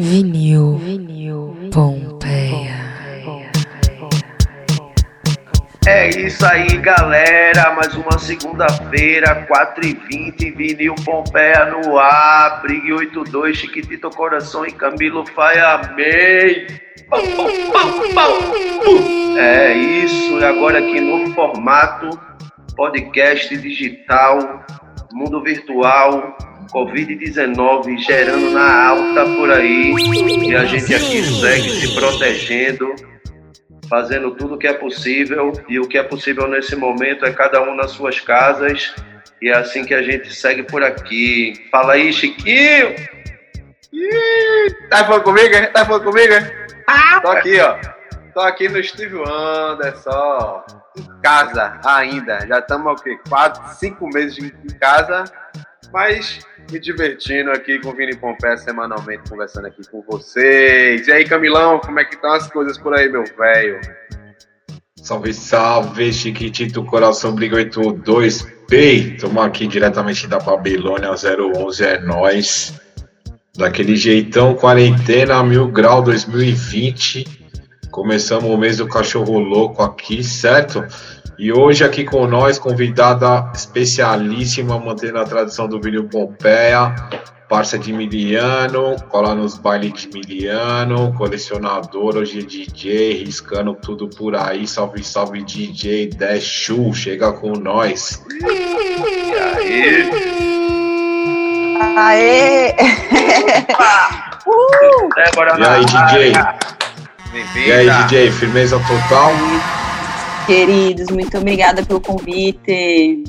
Vinil, 0.00 0.76
vinil, 0.76 1.56
Pompeia. 1.72 2.76
É 5.88 6.08
isso 6.10 6.46
aí, 6.46 6.76
galera. 6.76 7.74
Mais 7.74 7.92
uma 7.96 8.16
segunda-feira, 8.16 9.44
4h20, 9.50 10.54
vinil 10.56 10.94
Pompeia 11.04 11.64
no 11.64 11.98
ar. 11.98 12.62
Brigue 12.62 12.92
82, 12.92 13.56
Chiquitito 13.56 14.08
Coração 14.10 14.64
e 14.64 14.70
Camilo 14.70 15.26
Faia. 15.26 15.66
Amém. 15.66 16.68
É 19.36 19.74
isso, 19.74 20.38
e 20.38 20.44
agora 20.44 20.78
aqui 20.78 21.00
no 21.00 21.34
formato 21.34 22.10
podcast 22.76 23.56
digital, 23.58 24.64
mundo 25.12 25.42
virtual, 25.42 26.38
Covid-19 26.72 27.98
gerando 27.98 28.50
na 28.50 28.88
alta 28.88 29.24
por 29.36 29.50
aí. 29.50 29.94
E 30.46 30.54
a 30.54 30.64
gente 30.64 30.94
aqui 30.94 31.22
segue 31.22 31.70
se 31.70 31.94
protegendo, 31.94 32.94
fazendo 33.88 34.30
tudo 34.32 34.54
o 34.54 34.58
que 34.58 34.66
é 34.66 34.72
possível. 34.72 35.52
E 35.68 35.78
o 35.78 35.88
que 35.88 35.98
é 35.98 36.02
possível 36.02 36.46
nesse 36.48 36.76
momento 36.76 37.24
é 37.24 37.32
cada 37.32 37.62
um 37.62 37.74
nas 37.74 37.92
suas 37.92 38.20
casas. 38.20 38.94
E 39.40 39.48
é 39.48 39.56
assim 39.56 39.84
que 39.84 39.94
a 39.94 40.02
gente 40.02 40.34
segue 40.34 40.62
por 40.62 40.82
aqui. 40.82 41.54
Fala 41.70 41.94
aí, 41.94 42.12
Chiquinho! 42.12 42.94
Ih, 43.92 44.88
tá 44.90 45.04
falando 45.04 45.22
comigo? 45.22 45.54
Tá 45.72 45.84
falando 45.84 46.04
comigo? 46.04 46.34
Ah, 46.86 47.20
Tô 47.20 47.30
aqui, 47.30 47.60
ó. 47.60 47.76
Tô 48.34 48.40
aqui 48.40 48.68
no 48.68 48.82
Steve 48.82 49.16
Wonder, 49.16 49.96
só. 49.96 50.64
Em 50.96 51.20
casa 51.22 51.80
ainda. 51.84 52.46
Já 52.46 52.58
estamos, 52.58 53.00
o 53.00 53.02
quê? 53.02 53.18
Quatro, 53.28 53.62
cinco 53.74 54.08
meses 54.08 54.38
em 54.38 54.78
casa. 54.78 55.24
Mas 55.92 56.40
me 56.70 56.78
divertindo 56.78 57.50
aqui 57.50 57.78
com 57.78 57.90
o 57.90 57.94
Vini 57.94 58.16
Pompé 58.16 58.56
semanalmente, 58.56 59.28
conversando 59.28 59.66
aqui 59.66 59.82
com 59.90 60.02
vocês. 60.02 61.06
E 61.06 61.12
aí, 61.12 61.24
Camilão, 61.24 61.80
como 61.80 61.98
é 61.98 62.04
que 62.04 62.14
estão 62.14 62.32
as 62.32 62.46
coisas 62.50 62.78
por 62.78 62.94
aí, 62.94 63.08
meu 63.08 63.24
velho? 63.24 63.80
Salve, 64.96 65.32
salve, 65.32 66.12
Chiquitito 66.12 66.84
Coração 66.84 67.34
Briga 67.34 67.56
82 67.56 68.42
P. 68.68 69.14
Estamos 69.14 69.42
aqui 69.42 69.66
diretamente 69.66 70.26
da 70.26 70.38
Babilônia 70.38 71.10
011, 71.10 71.84
é 71.84 72.00
nós. 72.00 72.78
Daquele 73.56 73.96
jeitão, 73.96 74.54
quarentena, 74.54 75.42
mil 75.42 75.68
grau 75.68 76.02
2020. 76.02 77.24
Começamos 77.90 78.50
o 78.50 78.56
mês 78.58 78.76
do 78.76 78.86
cachorro 78.86 79.38
louco 79.38 79.82
aqui, 79.82 80.22
certo? 80.22 80.84
E 81.38 81.52
hoje 81.52 81.84
aqui 81.84 82.04
com 82.04 82.26
nós, 82.26 82.58
convidada 82.58 83.52
especialíssima, 83.54 84.76
mantendo 84.76 85.18
a 85.18 85.24
tradição 85.24 85.68
do 85.68 85.80
vinil 85.80 86.08
Pompeia, 86.08 86.92
parça 87.48 87.78
de 87.78 87.92
Miliano, 87.92 88.96
cola 89.08 89.36
nos 89.36 89.56
bailes 89.56 89.92
de 89.92 90.08
Miliano, 90.08 91.14
colecionador, 91.14 92.16
hoje 92.16 92.40
é 92.40 92.42
DJ, 92.42 93.22
riscando 93.22 93.72
tudo 93.76 94.08
por 94.08 94.34
aí. 94.34 94.66
Salve, 94.66 95.04
salve 95.04 95.44
DJ 95.44 96.08
Deshu, 96.08 96.92
chega 96.92 97.32
com 97.32 97.52
nós. 97.52 98.20
Aí? 99.54 100.10
Aê! 101.96 102.74
uh! 104.44 105.08
E 105.56 105.64
aí, 105.64 105.84
DJ? 105.84 106.32
E 107.64 107.72
aí, 107.72 107.90
DJ, 108.02 108.32
firmeza 108.32 108.76
total? 108.80 109.30
Queridos, 110.48 111.10
muito 111.10 111.36
obrigada 111.36 111.84
pelo 111.84 112.00
convite. 112.00 113.22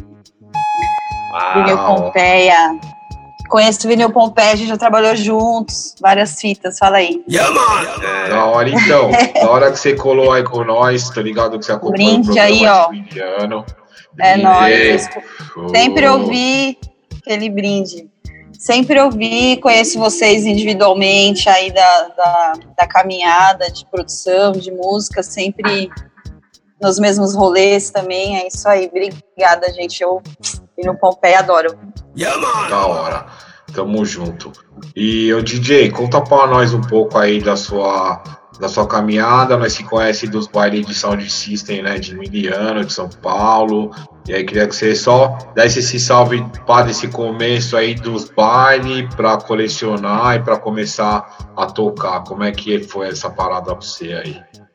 Vinil 1.53 1.75
Uau. 1.75 1.95
Pompeia. 1.95 2.79
Conheço 3.49 3.85
o 3.85 3.89
Vinil 3.89 4.09
Pompeia, 4.09 4.53
a 4.53 4.55
gente 4.55 4.69
já 4.69 4.77
trabalhou 4.77 5.13
juntos, 5.17 5.95
várias 5.99 6.39
fitas, 6.39 6.77
fala 6.79 6.99
aí. 6.99 7.21
Da 8.29 8.45
hora 8.45 8.69
então, 8.69 9.11
da 9.33 9.49
hora 9.49 9.69
que 9.69 9.79
você 9.79 9.95
colou 9.95 10.31
aí 10.31 10.43
com 10.43 10.63
nós, 10.63 11.09
tô 11.09 11.19
ligado 11.19 11.59
que 11.59 11.65
você 11.65 11.73
acompanha 11.73 12.19
Brinde 12.19 12.29
o 12.29 12.33
programa 12.33 12.55
aí, 12.55 12.67
ó. 12.67 13.63
É 14.17 14.37
nóis. 14.37 15.09
Sempre 15.75 16.07
ouvi 16.07 16.77
aquele 17.21 17.49
brinde. 17.49 18.07
Sempre 18.57 19.01
ouvi, 19.01 19.57
conheço 19.57 19.99
vocês 19.99 20.45
individualmente 20.45 21.49
aí 21.49 21.69
da, 21.69 22.07
da, 22.15 22.53
da 22.77 22.87
caminhada 22.87 23.69
de 23.69 23.85
produção, 23.85 24.53
de 24.53 24.71
música, 24.71 25.21
sempre 25.21 25.89
nos 26.81 26.99
mesmos 26.99 27.35
rolês 27.35 27.89
também. 27.89 28.37
É 28.37 28.47
isso 28.47 28.67
aí. 28.67 28.87
Obrigada, 28.87 29.71
gente. 29.73 30.01
Eu 30.01 30.21
e 30.77 30.85
no 30.85 30.97
Pompeia 30.97 31.39
adoro. 31.39 31.77
Da 32.69 32.85
hora. 32.85 33.25
Tamo 33.73 34.03
junto. 34.05 34.51
E 34.95 35.31
o 35.33 35.43
DJ, 35.43 35.91
conta 35.91 36.21
pra 36.21 36.47
nós 36.47 36.73
um 36.73 36.81
pouco 36.81 37.17
aí 37.17 37.41
da 37.41 37.55
sua 37.55 38.23
da 38.59 38.67
sua 38.67 38.85
caminhada. 38.85 39.57
Nós 39.57 39.73
se 39.73 39.83
conhece 39.83 40.27
dos 40.27 40.47
bailes 40.47 40.85
de 40.85 40.93
Sound 40.93 41.27
System, 41.29 41.81
né, 41.81 41.97
de 41.97 42.13
Miliano, 42.13 42.83
de 42.83 42.91
São 42.91 43.09
Paulo. 43.09 43.91
E 44.27 44.33
aí 44.33 44.43
queria 44.43 44.67
que 44.67 44.75
você 44.75 44.93
só 44.95 45.37
desse 45.55 45.79
esse 45.79 45.99
salve 45.99 46.45
para 46.67 46.89
esse 46.89 47.07
começo 47.07 47.77
aí 47.77 47.95
dos 47.95 48.29
bailes 48.29 49.13
para 49.15 49.37
colecionar 49.37 50.35
e 50.35 50.43
para 50.43 50.57
começar 50.57 51.51
a 51.55 51.65
tocar. 51.67 52.23
Como 52.23 52.43
é 52.43 52.51
que 52.51 52.83
foi 52.83 53.07
essa 53.07 53.29
parada 53.29 53.73
pra 53.73 53.75
você 53.75 54.13
aí? 54.13 54.68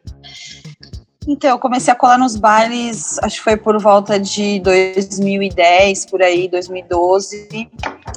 Então, 1.27 1.51
eu 1.51 1.59
comecei 1.59 1.93
a 1.93 1.97
colar 1.97 2.19
nos 2.19 2.37
bailes, 2.37 3.19
acho 3.23 3.37
que 3.37 3.43
foi 3.43 3.57
por 3.57 3.81
volta 3.81 4.21
de 4.21 4.61
2010, 4.61 6.07
por 6.07 6.23
aí, 6.23 6.49
2012. 6.49 7.71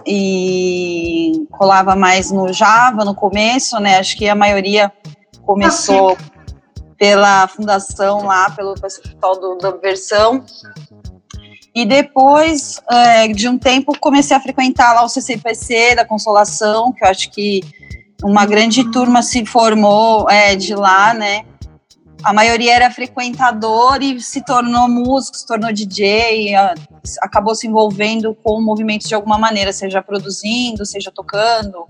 E 0.06 1.46
colava 1.52 1.96
mais 1.96 2.32
no 2.32 2.52
Java 2.52 3.06
no 3.06 3.16
começo, 3.16 3.80
né? 3.80 3.98
Acho 3.98 4.18
que 4.18 4.28
a 4.28 4.36
maioria 4.36 4.92
começou 5.46 6.18
pela 6.98 7.48
fundação 7.48 8.26
lá, 8.26 8.50
pelo 8.52 8.74
pessoal 8.76 9.40
do, 9.40 9.58
da 9.58 9.72
versão. 9.72 10.44
E 11.74 11.86
depois 11.86 12.82
é, 12.90 13.28
de 13.28 13.48
um 13.48 13.58
tempo 13.58 13.98
comecei 14.00 14.36
a 14.36 14.40
frequentar 14.40 14.94
lá 14.94 15.04
o 15.04 15.10
CCPC 15.10 15.96
da 15.96 16.04
Consolação, 16.04 16.92
que 16.92 17.06
eu 17.06 17.10
acho 17.10 17.30
que 17.30 17.62
uma 18.24 18.46
grande 18.46 18.90
turma 18.92 19.22
se 19.22 19.46
formou 19.46 20.30
é, 20.30 20.56
de 20.56 20.74
lá, 20.74 21.14
né? 21.14 21.46
A 22.24 22.34
maioria 22.34 22.74
era 22.76 22.92
frequentador 22.92 24.02
e 24.02 24.20
se 24.20 24.44
tornou 24.44 24.88
músico, 24.90 25.38
se 25.38 25.46
tornou 25.46 25.72
DJ, 25.72 26.56
a- 26.56 26.74
acabou 27.22 27.56
se 27.56 27.68
envolvendo 27.68 28.36
com 28.44 28.60
movimentos 28.62 29.08
de 29.08 29.16
alguma 29.16 29.38
maneira, 29.38 29.72
seja 29.72 30.02
produzindo, 30.02 30.86
seja 30.86 31.12
tocando, 31.14 31.88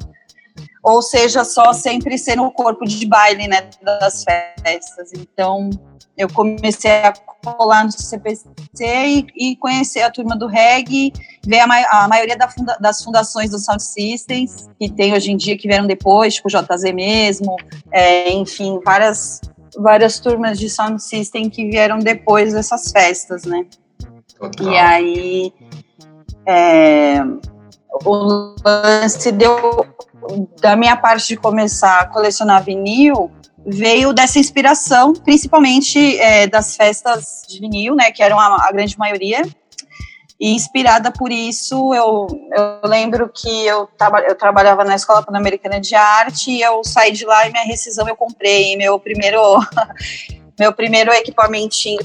ou 0.84 1.02
seja 1.02 1.44
só 1.44 1.74
sempre 1.74 2.18
sendo 2.18 2.44
o 2.44 2.52
corpo 2.52 2.86
de 2.86 3.06
baile 3.06 3.48
né, 3.48 3.70
das 3.82 4.24
festas. 4.24 5.12
Então 5.14 5.70
eu 6.18 6.28
comecei 6.32 6.92
a 6.92 7.14
colar 7.44 7.86
no 7.86 7.92
CPC 7.92 8.44
e, 8.84 9.52
e 9.52 9.56
conhecer 9.56 10.02
a 10.02 10.12
turma 10.12 10.36
do 10.36 10.48
reggae, 10.48 11.14
ver 11.46 11.60
a, 11.60 11.68
ma- 11.68 11.88
a 11.92 12.08
maioria 12.08 12.36
da 12.38 12.50
funda- 12.50 12.78
das 12.82 13.04
fundações 13.04 13.52
do 13.52 13.60
Sound 13.60 13.82
Systems, 13.84 14.68
que 14.80 14.90
tem 14.92 15.14
hoje 15.14 15.32
em 15.32 15.38
dia, 15.38 15.58
que 15.58 15.68
vieram 15.68 15.88
depois, 15.88 16.34
tipo 16.36 16.48
o 16.48 16.52
JZ 16.52 16.92
mesmo, 16.94 17.56
é, 17.92 18.32
enfim, 18.34 18.80
várias, 18.84 19.42
várias 19.78 20.20
turmas 20.20 20.60
de 20.60 20.70
Sound 20.70 21.02
System 21.02 21.50
que 21.50 21.70
vieram 21.70 22.00
depois 22.00 22.54
dessas 22.54 22.92
festas, 22.92 23.44
né? 23.44 23.66
Total. 24.40 24.68
E 24.68 24.78
aí 24.78 25.54
é, 26.46 27.22
o 28.06 28.56
lance 28.66 29.32
deu 29.32 29.86
da 30.62 30.76
minha 30.76 30.98
parte 30.98 31.30
de 31.30 31.38
começar 31.38 32.00
a 32.00 32.08
colecionar 32.08 32.64
vinil 32.64 33.32
veio 33.70 34.14
dessa 34.14 34.40
inspiração, 34.40 35.12
principalmente 35.12 36.18
é, 36.20 36.48
das 36.48 36.78
festas 36.78 37.44
de 37.48 37.60
vinil, 37.60 37.96
né, 37.96 38.12
que 38.12 38.24
eram 38.24 38.40
a, 38.40 38.68
a 38.68 38.72
grande 38.72 38.98
maioria. 38.98 39.42
E 40.40 40.54
inspirada 40.54 41.12
por 41.12 41.32
isso, 41.32 41.94
eu, 41.96 42.28
eu 42.56 42.88
lembro 42.88 43.28
que 43.34 43.66
eu, 43.66 43.88
traba, 43.98 44.20
eu 44.22 44.36
trabalhava 44.36 44.84
na 44.84 44.96
Escola 44.96 45.24
Pan-Americana 45.24 45.80
de 45.80 45.96
Arte 45.96 46.52
e 46.52 46.62
eu 46.62 46.84
saí 46.84 47.12
de 47.12 47.26
lá 47.26 47.48
e 47.48 47.52
minha 47.52 47.64
rescisão 47.64 48.08
eu 48.08 48.16
comprei 48.16 48.78
meu 48.78 49.00
primeiro 49.00 49.42
meu 50.60 50.72
primeiro 50.72 51.12
equipamentinho 51.12 52.00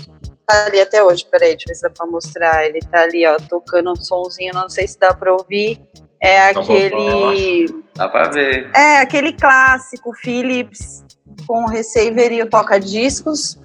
tá 0.46 0.66
ali 0.66 0.80
até 0.80 1.02
hoje, 1.02 1.26
peraí, 1.30 1.50
deixa 1.50 1.64
eu 1.66 1.68
ver 1.68 1.74
se 1.74 1.82
dá 1.82 1.90
pra 1.90 2.06
mostrar. 2.06 2.66
Ele 2.66 2.80
tá 2.80 3.02
ali, 3.02 3.26
ó, 3.26 3.36
tocando 3.48 3.92
um 3.92 3.96
sonzinho, 3.96 4.52
não 4.54 4.68
sei 4.68 4.86
se 4.86 4.98
dá 4.98 5.14
pra 5.14 5.32
ouvir. 5.32 5.80
É 6.20 6.52
Tá 6.52 6.60
aquele. 6.60 7.82
Dá 7.94 8.08
pra 8.08 8.28
ver. 8.28 8.70
É 8.74 8.98
aquele 8.98 9.32
clássico 9.32 10.12
Philips 10.14 11.04
com 11.46 11.64
o 11.64 11.68
receiver 11.68 12.32
e 12.32 12.42
o 12.42 12.48
toca-discos. 12.48 13.58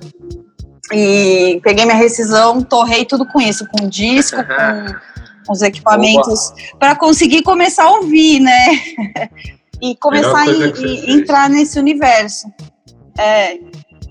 E 0.94 1.60
peguei 1.64 1.86
minha 1.86 1.98
rescisão, 1.98 2.62
torrei 2.62 3.06
tudo 3.06 3.26
com 3.26 3.42
isso, 3.42 3.68
com 3.68 3.90
disco, 3.90 4.38
com 5.46 5.52
os 5.52 5.62
equipamentos, 5.62 6.54
para 6.80 6.96
conseguir 6.96 7.44
começar 7.44 7.86
a 7.86 7.92
ouvir, 7.92 8.40
né? 8.40 8.68
e 9.82 9.96
começar 9.98 10.44
a 10.44 11.12
entrar 11.12 11.50
nesse 11.50 11.80
universo. 11.80 12.48
É. 13.18 13.60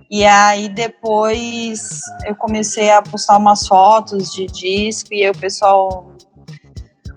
E 0.08 0.24
aí 0.24 0.68
depois 0.68 2.00
eu 2.24 2.36
comecei 2.36 2.90
a 2.90 3.02
postar 3.02 3.38
umas 3.38 3.66
fotos 3.66 4.32
de 4.32 4.46
disco 4.46 5.12
e 5.12 5.24
aí 5.24 5.30
o 5.30 5.36
pessoal 5.36 6.12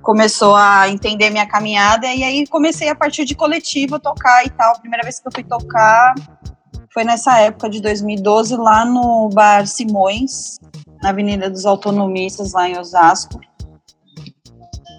começou 0.02 0.56
a 0.56 0.90
entender 0.90 1.30
minha 1.30 1.46
caminhada 1.46 2.08
e 2.08 2.24
aí 2.24 2.48
comecei 2.48 2.90
a 2.90 2.96
partir 2.96 3.26
de 3.26 3.36
coletivo 3.36 3.96
a 3.96 4.00
tocar 4.00 4.44
e 4.44 4.50
tal. 4.50 4.80
Primeira 4.80 5.04
vez 5.04 5.20
que 5.20 5.28
eu 5.28 5.32
fui 5.32 5.44
tocar 5.44 6.16
foi 6.94 7.04
nessa 7.04 7.38
época 7.40 7.70
de 7.70 7.82
2012 7.82 8.56
lá 8.58 8.86
no 8.86 9.30
Bar 9.34 9.66
Simões, 9.68 10.58
na 11.02 11.10
Avenida 11.10 11.50
dos 11.50 11.66
Autonomistas, 11.66 12.54
lá 12.54 12.68
em 12.68 12.78
Osasco. 12.78 13.40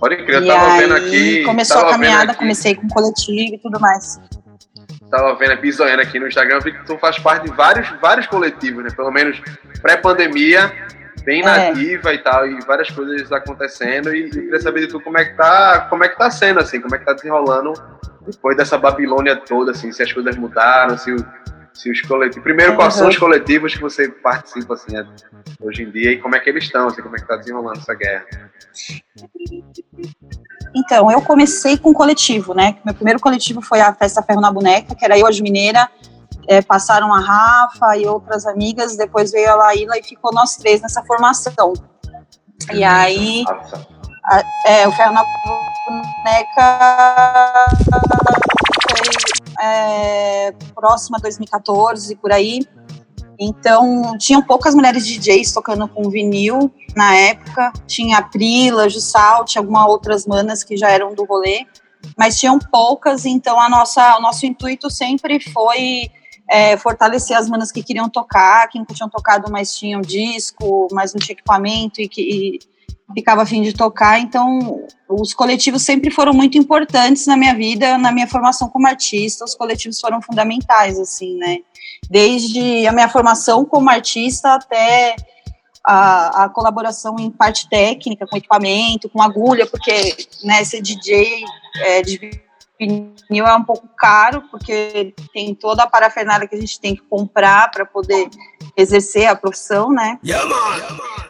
Pode 0.01 0.17
crer, 0.25 0.43
eu 0.43 0.47
tava 0.47 0.77
e 0.77 0.81
vendo 0.81 0.95
aí 0.95 1.07
aqui. 1.07 1.45
começou 1.45 1.79
a 1.83 1.91
caminhada, 1.91 2.35
comecei 2.35 2.75
com 2.75 2.89
coletivo 2.89 3.55
e 3.55 3.59
tudo 3.59 3.79
mais. 3.79 4.19
Tava 5.11 5.35
vendo 5.37 5.53
aqui, 5.53 5.71
zoando 5.73 6.01
aqui 6.01 6.19
no 6.19 6.29
Instagram, 6.29 6.61
vi 6.61 6.73
que 6.73 6.87
tu 6.87 6.97
faz 6.99 7.19
parte 7.19 7.51
de 7.51 7.55
vários, 7.57 7.89
vários 8.01 8.27
coletivos, 8.29 8.83
né? 8.85 8.91
Pelo 8.97 9.11
menos 9.11 9.39
pré-pandemia, 9.83 10.73
bem 11.25 11.43
É. 11.43 11.45
nativa 11.45 12.15
e 12.15 12.19
tal, 12.19 12.47
e 12.47 12.61
várias 12.65 12.91
coisas 12.91 13.31
acontecendo. 13.33 14.15
E 14.15 14.25
eu 14.27 14.31
queria 14.31 14.61
saber 14.61 14.83
de 14.83 14.87
tu 14.87 15.01
como 15.01 15.19
é 15.19 15.25
que 15.25 15.37
tá, 15.37 15.87
como 15.91 16.05
é 16.05 16.09
que 16.09 16.17
tá 16.17 16.31
sendo, 16.31 16.61
assim, 16.61 16.81
como 16.81 16.95
é 16.95 16.99
que 16.99 17.05
tá 17.05 17.13
desenrolando 17.13 17.73
depois 18.25 18.57
dessa 18.57 18.79
Babilônia 18.79 19.35
toda, 19.37 19.73
assim, 19.73 19.91
se 19.93 20.03
as 20.03 20.13
coisas 20.13 20.37
mudaram, 20.37 20.97
se, 20.97 21.13
o- 21.13 21.27
se 21.73 21.91
os 21.91 22.01
coletivos. 22.03 22.43
Primeiro, 22.43 22.77
quais 22.77 22.95
são 22.95 23.09
os 23.09 23.17
coletivos 23.17 23.75
que 23.75 23.81
você 23.81 24.09
participa, 24.09 24.75
assim, 24.75 24.93
né, 24.93 25.07
hoje 25.61 25.83
em 25.83 25.91
dia, 25.91 26.13
e 26.13 26.19
como 26.19 26.37
é 26.37 26.41
que 26.41 26.51
eles 26.51 26.65
estão, 26.65 26.89
assim, 26.89 27.03
como 27.03 27.17
é 27.17 27.19
que 27.19 27.27
tá 27.27 27.37
desenrolando 27.37 27.79
essa 27.79 27.95
guerra? 27.95 28.27
Então, 30.75 31.11
eu 31.11 31.23
comecei 31.23 31.77
com 31.77 31.93
coletivo, 31.93 32.55
né? 32.55 32.77
Meu 32.85 32.95
primeiro 32.95 33.21
coletivo 33.21 33.61
foi 33.61 33.81
a 33.81 33.93
Festa 33.95 34.23
Ferro 34.23 34.41
na 34.41 34.53
Boneca, 34.53 34.95
que 34.95 35.05
era 35.05 35.19
eu, 35.19 35.27
a 35.27 35.31
Mineira, 35.31 35.89
é, 36.47 36.63
passaram 36.63 37.13
a 37.13 37.21
Rafa 37.21 37.97
e 37.97 38.07
outras 38.07 38.47
amigas, 38.47 38.97
depois 38.97 39.33
veio 39.33 39.51
a 39.51 39.55
Laíla 39.55 39.99
e 39.99 40.03
ficou 40.03 40.33
nós 40.33 40.57
três 40.57 40.81
nessa 40.81 41.03
formação. 41.05 41.73
E 42.73 42.85
aí, 42.85 43.45
Nossa. 43.45 43.87
é, 44.67 44.87
o 44.87 44.93
Ferro 44.93 45.13
na 45.13 45.23
Boneca 45.87 46.81
foi 49.05 49.67
é, 49.67 50.53
próxima 50.75 51.19
a 51.19 51.21
2014, 51.21 52.15
por 52.17 52.33
aí. 52.33 52.61
Então, 53.39 54.19
tinham 54.19 54.43
poucas 54.43 54.75
mulheres 54.75 55.07
DJs 55.07 55.53
tocando 55.53 55.89
com 55.89 56.11
vinil 56.11 56.71
na 56.95 57.17
época. 57.17 57.73
Tinha 57.87 58.19
a 58.19 58.23
Prila, 58.23 58.89
Jussal, 58.89 59.45
tinha 59.45 59.63
algumas 59.63 59.87
outras 59.87 60.27
manas 60.27 60.63
que 60.63 60.77
já 60.77 60.91
eram 60.91 61.15
do 61.15 61.25
rolê, 61.25 61.67
mas 62.17 62.39
tinham 62.39 62.59
poucas, 62.59 63.25
então 63.25 63.59
a 63.59 63.69
nossa, 63.69 64.19
o 64.19 64.21
nosso 64.21 64.45
intuito 64.45 64.91
sempre 64.91 65.41
foi 65.41 66.11
é, 66.51 66.77
fortalecer 66.77 67.37
as 67.37 67.49
manas 67.49 67.71
que 67.71 67.83
queriam 67.83 68.09
tocar, 68.09 68.69
que 68.69 68.79
nunca 68.79 68.93
tinham 68.93 69.09
tocado, 69.09 69.51
mas 69.51 69.75
tinham 69.75 70.01
disco, 70.01 70.89
mas 70.93 71.15
não 71.15 71.21
tinha 71.21 71.33
equipamento 71.33 72.01
e 72.01 72.09
que 72.09 72.21
e 72.21 72.61
ficava 73.15 73.43
a 73.43 73.47
fim 73.47 73.63
de 73.63 73.73
tocar. 73.73 74.21
Então, 74.21 74.85
os 75.09 75.35
coletivos 75.35 75.83
sempre 75.83 76.11
foram 76.11 76.33
muito 76.33 76.57
importantes 76.57 77.27
na 77.27 77.37
minha 77.37 77.55
vida, 77.55 77.99
na 77.99 78.13
minha 78.13 78.27
formação 78.27 78.69
como 78.69 78.87
artista. 78.87 79.45
Os 79.45 79.55
coletivos 79.55 80.01
foram 80.01 80.21
fundamentais, 80.21 80.99
assim, 80.99 81.37
né? 81.37 81.59
Desde 82.09 82.87
a 82.87 82.93
minha 82.93 83.09
formação 83.09 83.65
como 83.65 83.91
artista 83.91 84.55
até 84.55 85.17
a, 85.85 86.45
a 86.45 86.49
colaboração 86.49 87.17
em 87.19 87.31
parte 87.31 87.69
técnica, 87.69 88.27
com 88.27 88.37
equipamento, 88.37 89.09
com 89.09 89.23
agulha, 89.23 89.67
porque 89.67 90.17
né, 90.45 90.63
ser 90.65 90.81
DJ 90.81 91.45
é, 91.77 92.03
de 92.03 92.41
vinil 92.87 93.47
é 93.47 93.55
um 93.55 93.65
pouco 93.65 93.89
caro, 93.97 94.43
porque 94.51 95.15
tem 95.33 95.55
toda 95.55 95.83
a 95.83 95.87
parafernália 95.87 96.49
que 96.49 96.55
a 96.55 96.61
gente 96.61 96.81
tem 96.81 96.95
que 96.95 97.03
comprar 97.03 97.71
para 97.71 97.85
poder 97.85 98.29
exercer 98.77 99.27
a 99.27 99.37
profissão, 99.37 99.91
né? 99.91 100.19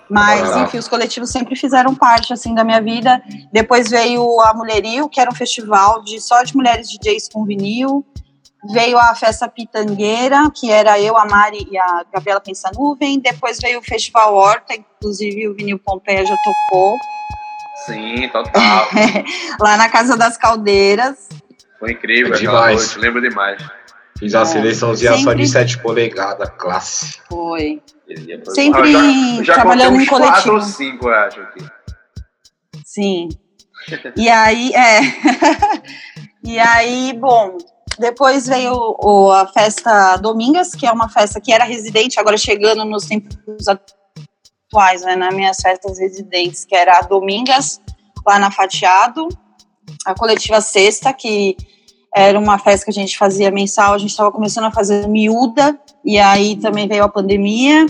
Mas, 0.09 0.57
enfim, 0.57 0.79
os 0.79 0.89
coletivos 0.89 1.31
sempre 1.31 1.55
fizeram 1.55 1.95
parte, 1.95 2.33
assim, 2.33 2.55
da 2.55 2.65
minha 2.65 2.81
vida. 2.81 3.23
Depois 3.53 3.89
veio 3.89 4.41
a 4.41 4.53
Mulherio, 4.55 5.09
que 5.09 5.21
era 5.21 5.31
um 5.31 5.35
festival 5.35 6.03
de 6.03 6.21
só 6.21 6.43
de 6.43 6.57
mulheres 6.57 6.89
DJs 6.89 7.29
com 7.33 7.45
vinil. 7.45 8.05
Veio 8.73 8.99
a 8.99 9.15
Festa 9.15 9.49
Pitangueira, 9.49 10.51
que 10.55 10.71
era 10.71 11.01
eu, 11.01 11.17
a 11.17 11.25
Mari 11.25 11.67
e 11.71 11.79
a 11.79 12.05
Gabriela 12.13 12.41
Pensa 12.41 12.71
Nuvem. 12.75 13.19
Depois 13.19 13.59
veio 13.59 13.79
o 13.79 13.83
Festival 13.83 14.35
Horta, 14.35 14.75
inclusive 14.75 15.49
o 15.49 15.55
Vinil 15.55 15.79
Pompeia 15.79 16.27
já 16.27 16.37
tocou, 16.37 16.99
Sim, 17.87 18.29
total. 18.29 18.89
lá 19.61 19.77
na 19.77 19.89
Casa 19.89 20.17
das 20.17 20.37
Caldeiras. 20.37 21.29
Foi 21.79 21.93
incrível 21.93 22.35
É 22.35 22.39
demais. 22.39 22.77
noite, 22.77 22.99
lembro 22.99 23.21
demais. 23.23 23.63
Fiz 24.19 24.35
a 24.35 24.43
É, 24.43 24.45
seleçãozinha 24.45 25.17
só 25.19 25.33
de 25.33 25.47
7 25.49 25.79
polegadas, 25.79 26.51
classe. 26.59 27.19
Foi. 27.29 27.83
Sempre 28.55 28.93
já, 28.93 28.99
eu 29.39 29.45
já 29.45 29.55
trabalhando 29.55 29.97
em 29.97 30.01
uns 30.03 30.09
quatro 30.09 30.27
coletivo. 30.29 30.55
ou 30.57 30.61
cinco, 30.61 31.09
eu 31.09 31.15
acho, 31.15 31.41
aqui. 31.41 31.65
Sim. 32.85 33.29
E 34.17 34.29
aí, 34.29 34.73
é. 34.75 35.01
e 36.45 36.59
aí, 36.59 37.15
bom, 37.19 37.57
depois 37.99 38.47
veio 38.47 38.73
o- 38.75 39.33
a 39.33 39.47
festa 39.47 40.17
Domingas, 40.17 40.75
que 40.75 40.87
é 40.87 40.93
uma 40.93 41.09
festa 41.09 41.41
que 41.41 41.53
era 41.53 41.65
residente, 41.65 42.21
agora 42.21 42.37
chegando 42.37 42.85
nos 42.85 43.07
tempos 43.07 43.67
atuais, 43.67 44.00
né, 45.03 45.17
nas 45.17 45.35
minhas 45.35 45.57
festas 45.59 45.99
residentes, 45.99 46.65
que 46.65 46.75
era 46.75 47.01
Domingas, 47.03 47.81
lá 48.27 48.39
na 48.39 48.51
Fatiado, 48.51 49.29
a 50.07 50.15
coletiva 50.15 50.61
Sexta, 50.61 51.13
que 51.13 51.57
era 52.15 52.39
uma 52.39 52.59
festa 52.59 52.85
que 52.85 52.91
a 52.91 52.95
gente 52.95 53.17
fazia 53.17 53.51
mensal, 53.51 53.95
a 53.95 53.99
gente 53.99 54.11
estava 54.11 54.33
começando 54.33 54.65
a 54.65 54.73
fazer 54.73 55.07
miúda, 55.09 55.79
e 56.05 56.19
aí 56.19 56.57
também 56.57 56.89
veio 56.89 57.05
a 57.05 57.09
pandemia, 57.09 57.87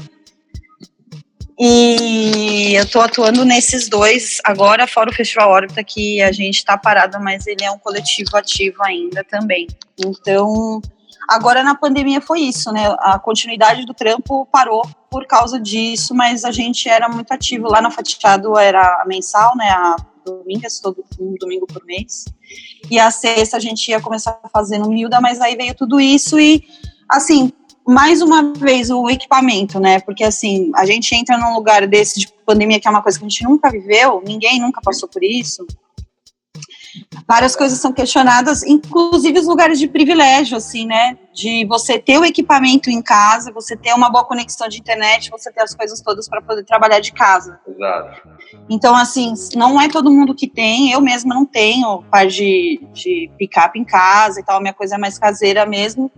e 1.62 2.72
eu 2.74 2.88
tô 2.88 3.02
atuando 3.02 3.44
nesses 3.44 3.86
dois 3.86 4.38
agora, 4.42 4.86
fora 4.86 5.10
o 5.10 5.14
Festival 5.14 5.50
Órbita, 5.50 5.84
que 5.84 6.22
a 6.22 6.32
gente 6.32 6.64
tá 6.64 6.78
parado, 6.78 7.20
mas 7.20 7.46
ele 7.46 7.62
é 7.62 7.70
um 7.70 7.78
coletivo 7.78 8.34
ativo 8.34 8.82
ainda 8.82 9.22
também. 9.22 9.66
Então, 9.98 10.80
agora 11.28 11.62
na 11.62 11.74
pandemia 11.74 12.22
foi 12.22 12.40
isso, 12.40 12.72
né? 12.72 12.96
A 13.00 13.18
continuidade 13.18 13.84
do 13.84 13.92
trampo 13.92 14.48
parou 14.50 14.82
por 15.10 15.26
causa 15.26 15.60
disso, 15.60 16.14
mas 16.14 16.44
a 16.44 16.52
gente 16.52 16.88
era 16.88 17.08
muito 17.08 17.32
ativo. 17.32 17.68
Lá 17.68 17.82
na 17.82 17.90
Fatiado 17.90 18.56
era 18.56 19.02
a 19.02 19.04
mensal, 19.06 19.56
né? 19.56 19.68
A 19.68 19.96
domingas, 20.24 20.78
todo 20.78 21.04
um 21.18 21.34
domingo 21.38 21.66
por 21.66 21.84
mês. 21.84 22.26
E 22.90 22.98
a 22.98 23.10
sexta 23.10 23.56
a 23.56 23.60
gente 23.60 23.88
ia 23.88 24.00
começar 24.00 24.38
fazendo 24.52 24.88
miúda, 24.88 25.20
mas 25.20 25.40
aí 25.40 25.56
veio 25.56 25.74
tudo 25.74 26.00
isso 26.00 26.38
e, 26.38 26.62
assim, 27.08 27.52
mais 27.86 28.22
uma 28.22 28.52
vez 28.52 28.90
o 28.90 29.08
equipamento, 29.08 29.80
né? 29.80 30.00
Porque 30.00 30.22
assim, 30.22 30.70
a 30.76 30.86
gente 30.86 31.12
entra 31.14 31.36
num 31.36 31.54
lugar 31.54 31.86
desse 31.86 32.20
de 32.20 32.28
pandemia 32.46 32.78
que 32.78 32.86
é 32.86 32.90
uma 32.90 33.02
coisa 33.02 33.18
que 33.18 33.24
a 33.24 33.28
gente 33.28 33.44
nunca 33.44 33.70
viveu, 33.70 34.22
ninguém 34.24 34.60
nunca 34.60 34.80
passou 34.80 35.08
por 35.08 35.24
isso. 35.24 35.66
Várias 37.30 37.54
coisas 37.54 37.78
são 37.78 37.92
questionadas, 37.92 38.64
inclusive 38.64 39.38
os 39.38 39.46
lugares 39.46 39.78
de 39.78 39.86
privilégio, 39.86 40.56
assim, 40.56 40.84
né? 40.84 41.16
De 41.32 41.64
você 41.64 41.96
ter 41.96 42.18
o 42.18 42.24
equipamento 42.24 42.90
em 42.90 43.00
casa, 43.00 43.52
você 43.52 43.76
ter 43.76 43.94
uma 43.94 44.10
boa 44.10 44.24
conexão 44.24 44.66
de 44.66 44.80
internet, 44.80 45.30
você 45.30 45.48
ter 45.52 45.62
as 45.62 45.72
coisas 45.72 46.00
todas 46.00 46.28
para 46.28 46.42
poder 46.42 46.64
trabalhar 46.64 46.98
de 46.98 47.12
casa. 47.12 47.60
Exato. 47.68 48.28
Então, 48.68 48.96
assim, 48.96 49.32
não 49.54 49.80
é 49.80 49.88
todo 49.88 50.10
mundo 50.10 50.34
que 50.34 50.48
tem, 50.48 50.90
eu 50.90 51.00
mesma 51.00 51.32
não 51.32 51.46
tenho 51.46 52.02
par 52.10 52.26
de, 52.26 52.84
de 52.92 53.30
picape 53.38 53.78
em 53.78 53.84
casa 53.84 54.40
e 54.40 54.44
tal, 54.44 54.60
minha 54.60 54.74
coisa 54.74 54.96
é 54.96 54.98
mais 54.98 55.16
caseira 55.16 55.64
mesmo. 55.64 56.10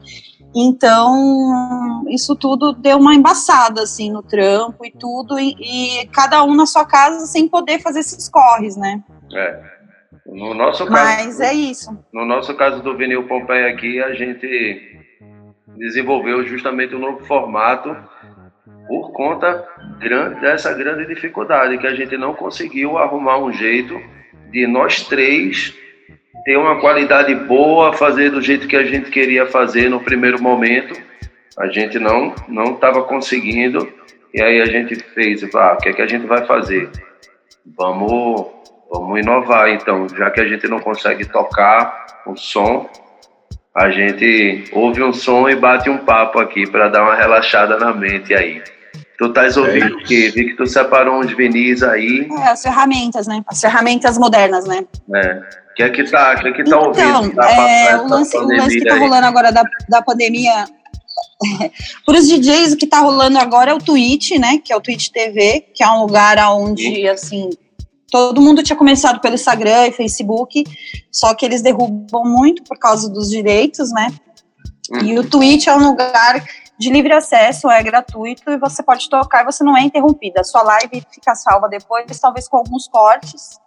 Então, 0.57 2.07
isso 2.09 2.35
tudo 2.35 2.73
deu 2.73 2.97
uma 2.97 3.15
embaçada, 3.15 3.83
assim, 3.83 4.11
no 4.11 4.23
trampo 4.23 4.83
e 4.83 4.91
tudo, 4.91 5.39
e, 5.39 5.55
e 5.61 6.07
cada 6.07 6.43
um 6.43 6.55
na 6.55 6.65
sua 6.65 6.87
casa 6.87 7.27
sem 7.27 7.47
poder 7.47 7.83
fazer 7.83 8.01
esses 8.01 8.31
corres, 8.31 8.79
né? 8.79 9.03
É. 9.31 9.82
No 10.33 10.55
nosso 10.55 10.87
caso, 10.87 11.25
Mas 11.25 11.41
é 11.41 11.53
isso. 11.53 11.97
no 12.13 12.25
nosso 12.25 12.55
caso 12.55 12.83
do 12.83 12.97
Vinil 12.97 13.25
Pompeia 13.25 13.69
aqui, 13.69 14.01
a 14.03 14.15
gente 14.15 14.99
desenvolveu 15.77 16.45
justamente 16.47 16.95
um 16.95 16.99
novo 16.99 17.25
formato 17.25 17.95
por 18.89 19.13
conta 19.13 19.67
gran- 19.99 20.31
dessa 20.41 20.73
grande 20.75 21.07
dificuldade 21.07 21.79
que 21.79 21.87
a 21.87 21.95
gente 21.95 22.17
não 22.17 22.35
conseguiu 22.35 22.99
arrumar 22.99 23.39
um 23.39 23.53
jeito 23.53 24.01
de 24.51 24.67
nós 24.67 25.03
três 25.07 25.75
ter 26.45 26.57
uma 26.57 26.81
qualidade 26.81 27.35
boa, 27.35 27.93
fazer 27.93 28.31
do 28.31 28.41
jeito 28.41 28.67
que 28.67 28.77
a 28.77 28.85
gente 28.85 29.11
queria 29.11 29.47
fazer 29.47 29.89
no 29.89 30.01
primeiro 30.01 30.43
momento. 30.43 31.01
A 31.59 31.69
gente 31.69 31.99
não 31.99 32.35
não 32.49 32.75
estava 32.75 33.03
conseguindo 33.05 33.87
e 34.35 34.43
aí 34.43 34.61
a 34.61 34.67
gente 34.67 34.97
fez, 34.97 35.43
ah, 35.55 35.75
o 35.75 35.77
que 35.77 35.91
é 35.91 35.93
que 35.93 36.03
a 36.03 36.07
gente 36.07 36.27
vai 36.27 36.45
fazer? 36.47 36.91
Vamos 37.77 38.47
vamos 38.93 39.21
inovar 39.21 39.71
então, 39.71 40.07
já 40.09 40.31
que 40.31 40.41
a 40.41 40.47
gente 40.47 40.69
não 40.69 40.79
consegue 40.79 41.25
tocar 41.25 42.23
o 42.27 42.37
som, 42.37 42.89
a 43.75 43.91
gente 43.91 44.65
ouve 44.73 45.03
um 45.03 45.13
som 45.13 45.49
e 45.49 45.57
bate 45.57 45.89
um 45.89 45.99
papo 45.99 46.39
aqui 46.39 46.67
para 46.69 46.89
dar 46.89 47.03
uma 47.03 47.17
relaxada 47.17 47.79
na 47.79 47.93
mente 47.93 48.35
aí. 48.35 48.63
Tu 49.19 49.27
estás 49.27 49.57
ouvindo 49.57 49.97
o 49.97 50.05
quê? 50.05 50.31
Vi 50.35 50.47
que 50.51 50.57
tu 50.57 50.67
separou 50.67 51.21
uns 51.21 51.33
vinis 51.35 51.83
aí, 51.83 52.29
É, 52.39 52.49
as 52.49 52.63
ferramentas, 52.63 53.27
né? 53.27 53.43
As 53.47 53.61
ferramentas 53.61 54.19
modernas, 54.19 54.67
né? 54.67 54.85
né? 55.09 55.43
O 55.71 55.75
que 55.75 55.83
é 55.83 55.89
que 55.89 56.05
tá, 56.05 56.35
o 56.35 56.41
que 56.41 56.49
é 56.49 56.53
que 56.53 56.65
tá 56.65 56.71
Então, 56.71 56.87
ouvindo? 56.89 57.35
Tá 57.35 57.51
é, 57.51 57.97
o, 57.97 58.09
lance, 58.09 58.37
o 58.37 58.47
lance 58.47 58.79
que 58.79 58.85
tá 58.85 58.95
aí? 58.95 59.01
rolando 59.01 59.27
agora 59.27 59.51
da, 59.51 59.63
da 59.89 60.03
pandemia. 60.03 60.67
Para 62.05 62.19
os 62.19 62.29
DJs, 62.29 62.73
o 62.73 62.77
que 62.77 62.87
tá 62.87 62.99
rolando 63.01 63.39
agora 63.39 63.71
é 63.71 63.75
o 63.75 63.79
Twitch, 63.79 64.33
né? 64.33 64.59
Que 64.63 64.73
é 64.73 64.77
o 64.77 64.81
Twitch 64.81 65.09
TV, 65.09 65.67
que 65.75 65.83
é 65.83 65.89
um 65.89 66.03
lugar 66.03 66.37
onde, 66.51 67.09
assim, 67.09 67.49
todo 68.13 68.43
mundo 68.43 68.63
tinha 68.63 68.77
começado 68.77 69.21
pelo 69.21 69.35
Instagram 69.35 69.87
e 69.87 69.93
Facebook, 69.93 70.63
só 71.11 71.35
que 71.35 71.47
eles 71.47 71.63
derrubam 71.63 72.25
muito 72.25 72.63
por 72.63 72.79
causa 72.79 73.09
dos 73.09 73.31
direitos, 73.31 73.91
né? 73.91 74.13
E 75.03 75.19
o 75.19 75.29
Twitch 75.29 75.67
é 75.67 75.75
um 75.75 75.89
lugar 75.89 76.45
de 76.79 76.91
livre 76.91 77.15
acesso, 77.15 77.71
é 77.71 77.83
gratuito 77.83 78.51
e 78.51 78.59
você 78.59 78.83
pode 78.83 79.09
tocar 79.09 79.43
e 79.43 79.47
você 79.47 79.65
não 79.65 79.75
é 79.75 79.81
interrompida. 79.81 80.43
A 80.43 80.45
sua 80.45 80.63
live 80.63 81.03
fica 81.11 81.35
salva 81.35 81.71
depois, 81.71 82.05
talvez 82.21 82.47
com 82.47 82.59
alguns 82.59 82.87
cortes, 82.87 83.59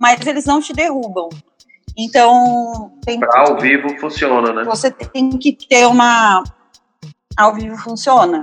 mas 0.00 0.26
eles 0.26 0.46
não 0.46 0.58
te 0.58 0.72
derrubam. 0.72 1.28
Então, 1.98 2.92
tem 3.04 3.20
Pra 3.20 3.40
ao 3.40 3.58
vivo 3.58 3.94
funciona, 4.00 4.54
né? 4.54 4.64
você 4.64 4.90
tem 4.90 5.28
que 5.36 5.52
ter 5.52 5.86
uma 5.86 6.42
ao 7.36 7.54
vivo 7.54 7.76
funciona. 7.76 8.42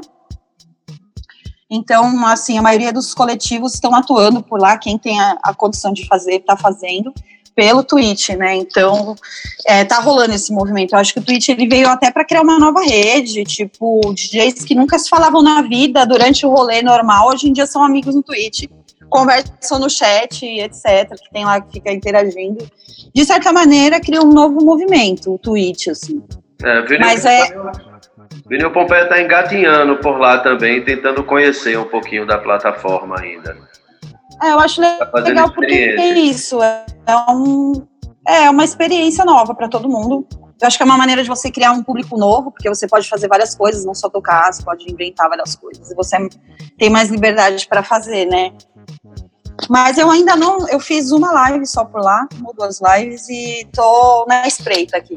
Então, 1.69 2.25
assim, 2.25 2.57
a 2.57 2.61
maioria 2.61 2.91
dos 2.91 3.13
coletivos 3.13 3.75
estão 3.75 3.93
atuando 3.93 4.41
por 4.41 4.59
lá, 4.59 4.77
quem 4.77 4.97
tem 4.97 5.19
a, 5.19 5.37
a 5.43 5.53
condição 5.53 5.93
de 5.93 6.07
fazer, 6.07 6.35
está 6.35 6.57
fazendo 6.57 7.13
pelo 7.59 7.83
Twitch, 7.83 8.29
né? 8.29 8.55
Então, 8.55 9.15
é, 9.67 9.83
tá 9.83 9.99
rolando 9.99 10.33
esse 10.33 10.51
movimento. 10.53 10.93
Eu 10.93 10.99
acho 10.99 11.13
que 11.13 11.19
o 11.19 11.23
Twitch 11.23 11.49
ele 11.49 11.67
veio 11.67 11.89
até 11.89 12.09
para 12.09 12.23
criar 12.23 12.41
uma 12.41 12.57
nova 12.57 12.81
rede, 12.81 13.43
tipo, 13.43 13.99
DJs 14.13 14.63
que 14.63 14.73
nunca 14.73 14.97
se 14.97 15.09
falavam 15.09 15.41
na 15.41 15.61
vida 15.61 16.05
durante 16.05 16.45
o 16.45 16.49
rolê 16.49 16.81
normal, 16.81 17.27
hoje 17.27 17.49
em 17.49 17.53
dia 17.53 17.65
são 17.65 17.83
amigos 17.83 18.15
no 18.15 18.23
Twitch, 18.23 18.63
conversam 19.09 19.77
no 19.77 19.89
chat, 19.89 20.45
etc, 20.45 21.09
que 21.21 21.31
tem 21.33 21.43
lá 21.43 21.59
que 21.59 21.73
fica 21.73 21.91
interagindo. 21.91 22.65
De 23.13 23.25
certa 23.25 23.51
maneira, 23.51 23.99
cria 23.99 24.21
um 24.21 24.31
novo 24.31 24.63
movimento, 24.63 25.33
o 25.33 25.37
Twitch, 25.37 25.87
assim. 25.87 26.23
É, 26.63 26.99
Mas 26.99 27.25
é, 27.25 27.49
Vinil 28.47 28.71
Pompeia 28.71 29.07
tá 29.07 29.21
engatinhando 29.21 29.97
por 29.97 30.19
lá 30.19 30.39
também, 30.39 30.83
tentando 30.83 31.23
conhecer 31.23 31.77
um 31.77 31.85
pouquinho 31.85 32.25
da 32.25 32.37
plataforma 32.37 33.19
ainda. 33.19 33.57
É, 34.41 34.51
eu 34.51 34.59
acho 34.59 34.81
Tá 34.81 35.09
legal 35.19 35.51
porque 35.51 35.73
é 35.73 35.89
experiência. 35.89 36.31
isso, 36.31 36.63
é, 36.63 36.85
um, 37.29 37.85
é 38.27 38.49
uma 38.49 38.63
experiência 38.63 39.25
nova 39.25 39.53
para 39.53 39.67
todo 39.67 39.89
mundo. 39.89 40.25
Eu 40.61 40.67
acho 40.67 40.77
que 40.77 40.83
é 40.83 40.85
uma 40.85 40.97
maneira 40.97 41.23
de 41.23 41.29
você 41.29 41.49
criar 41.49 41.71
um 41.71 41.83
público 41.83 42.17
novo, 42.17 42.51
porque 42.51 42.67
você 42.67 42.87
pode 42.87 43.07
fazer 43.07 43.27
várias 43.27 43.55
coisas, 43.55 43.85
não 43.85 43.93
só 43.95 44.09
tocar, 44.09 44.51
você 44.51 44.61
pode 44.63 44.91
inventar 44.91 45.29
várias 45.29 45.55
coisas. 45.55 45.89
E 45.89 45.95
você 45.95 46.17
tem 46.77 46.89
mais 46.89 47.09
liberdade 47.09 47.65
para 47.67 47.81
fazer, 47.81 48.25
né? 48.25 48.51
Mas 49.69 49.97
eu 49.97 50.09
ainda 50.09 50.35
não, 50.35 50.67
eu 50.69 50.79
fiz 50.79 51.11
uma 51.11 51.31
live 51.31 51.65
só 51.65 51.85
por 51.85 52.01
lá, 52.01 52.27
uma 52.35 52.49
ou 52.49 52.55
duas 52.55 52.79
lives 52.81 53.27
e 53.29 53.67
tô 53.73 54.25
na 54.27 54.47
espreita 54.47 54.97
aqui. 54.97 55.15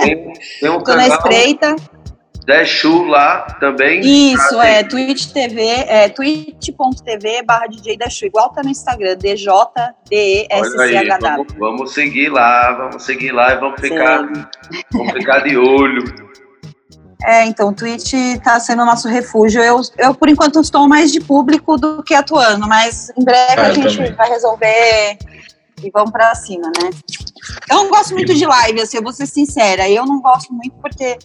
Tem, 0.00 0.32
tem 0.60 0.70
um 0.70 0.78
Tô 0.82 0.94
na 0.94 1.08
canal 1.08 1.18
espreita. 1.18 1.76
Deshu 2.44 3.04
lá 3.04 3.42
também. 3.58 4.00
Isso, 4.00 4.58
Ah, 4.60 4.66
é 4.66 4.82
Twitch 4.84 5.26
TV, 5.32 5.62
é 5.62 6.08
twitch.tv 6.10 7.42
barra 7.42 7.66
DJ 7.66 7.96
da 7.96 8.10
Chu, 8.10 8.26
igual 8.26 8.50
tá 8.50 8.62
no 8.62 8.68
Instagram, 8.70 9.10
Olha 9.10 9.14
aí, 9.14 9.36
D-J-D-E-S-C-H-W. 9.36 11.20
vamos, 11.36 11.52
vamos 11.58 11.94
seguir 11.94 12.28
lá, 12.28 12.72
vamos 12.72 13.02
seguir 13.02 13.32
lá 13.32 13.52
e 13.52 13.56
vamos 13.58 13.80
ficar, 13.80 14.28
vamos 14.92 15.12
ficar 15.12 15.40
de 15.40 15.56
olho. 15.56 16.04
É, 17.26 17.46
então, 17.46 17.70
o 17.70 17.72
Twitch 17.72 18.12
tá 18.42 18.60
sendo 18.60 18.82
o 18.82 18.84
nosso 18.84 19.08
refúgio. 19.08 19.62
Eu, 19.62 19.80
eu, 19.96 20.14
por 20.14 20.28
enquanto, 20.28 20.60
estou 20.60 20.86
mais 20.86 21.10
de 21.10 21.20
público 21.20 21.78
do 21.78 22.02
que 22.02 22.12
atuando, 22.12 22.68
mas 22.68 23.10
em 23.16 23.24
breve 23.24 23.60
Ah, 23.62 23.66
a 23.68 23.72
gente 23.72 23.96
também. 23.96 24.12
vai 24.12 24.28
resolver 24.28 25.16
e 25.82 25.90
vamos 25.90 26.10
pra 26.10 26.34
cima, 26.34 26.66
né? 26.66 26.90
Eu 27.70 27.76
não 27.76 27.88
gosto 27.88 28.12
muito 28.12 28.34
de 28.34 28.44
live, 28.44 28.78
assim, 28.82 28.98
eu 28.98 29.02
vou 29.02 29.12
ser 29.12 29.24
sincera. 29.24 29.88
Eu 29.88 30.04
não 30.04 30.20
gosto 30.20 30.52
muito 30.52 30.76
porque 30.82 31.16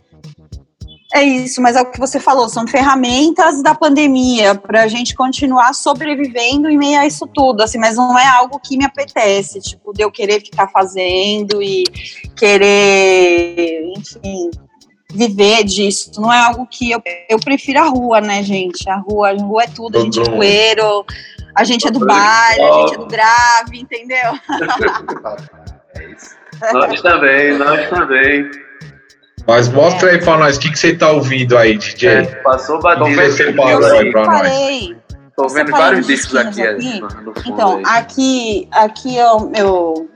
é 1.13 1.23
isso, 1.23 1.59
mas 1.59 1.75
é 1.75 1.81
o 1.81 1.89
que 1.89 1.99
você 1.99 2.19
falou, 2.19 2.47
são 2.47 2.67
ferramentas 2.67 3.63
da 3.63 3.73
pandemia 3.73 4.53
para 4.53 4.83
a 4.83 4.87
gente 4.87 5.15
continuar 5.15 5.73
sobrevivendo 5.73 6.69
em 6.69 6.77
meio 6.77 6.99
a 6.99 7.07
isso 7.07 7.25
tudo, 7.25 7.63
assim, 7.63 7.79
mas 7.79 7.95
não 7.95 8.17
é 8.17 8.27
algo 8.27 8.59
que 8.59 8.77
me 8.77 8.85
apetece, 8.85 9.59
tipo, 9.59 9.91
de 9.91 10.03
eu 10.03 10.11
querer 10.11 10.39
ficar 10.39 10.67
fazendo 10.67 11.63
e 11.63 11.83
querer, 12.37 13.91
enfim, 13.97 14.51
viver 15.11 15.63
disso. 15.63 16.11
Não 16.21 16.31
é 16.31 16.39
algo 16.39 16.67
que 16.67 16.91
eu, 16.91 17.01
eu 17.27 17.39
prefiro 17.39 17.79
a 17.79 17.87
rua, 17.87 18.21
né, 18.21 18.43
gente? 18.43 18.87
A 18.87 18.97
rua, 18.97 19.31
a 19.31 19.33
rua 19.33 19.63
é 19.63 19.67
tudo, 19.67 19.97
a 19.97 20.01
gente 20.01 20.19
é 20.19 20.23
poeiro, 20.23 21.03
a 21.55 21.63
gente 21.63 21.87
é 21.87 21.91
do 21.91 22.05
baile, 22.05 22.61
a 22.61 22.81
gente 22.81 22.93
é 22.93 22.97
do 22.97 23.07
grave, 23.07 23.79
entendeu? 23.79 24.33
Nós 26.73 27.01
também, 27.01 27.57
nós 27.57 27.89
também. 27.89 28.51
Mas 29.47 29.67
mostra 29.69 30.11
aí 30.11 30.19
pra 30.19 30.37
nós 30.37 30.57
o 30.57 30.59
que, 30.59 30.71
que 30.71 30.79
você 30.79 30.95
tá 30.95 31.11
ouvindo 31.11 31.57
aí, 31.57 31.77
DJ. 31.77 32.09
É, 32.09 32.25
passou 32.43 32.79
batido. 32.79 33.05
Vamos 33.05 33.37
ver 33.37 33.47
aí. 33.97 34.11
pra 34.11 34.25
nós. 34.25 34.95
Tô 35.35 35.47
vendo 35.47 35.71
vários 35.71 36.05
discos 36.05 36.35
aqui, 36.35 36.61
é, 36.61 36.71
aqui? 36.71 37.01
Então, 37.45 37.77
aí. 37.77 37.83
aqui, 37.85 38.67
aqui 38.71 39.17
é 39.17 39.31
o 39.31 39.49
meu, 39.49 40.09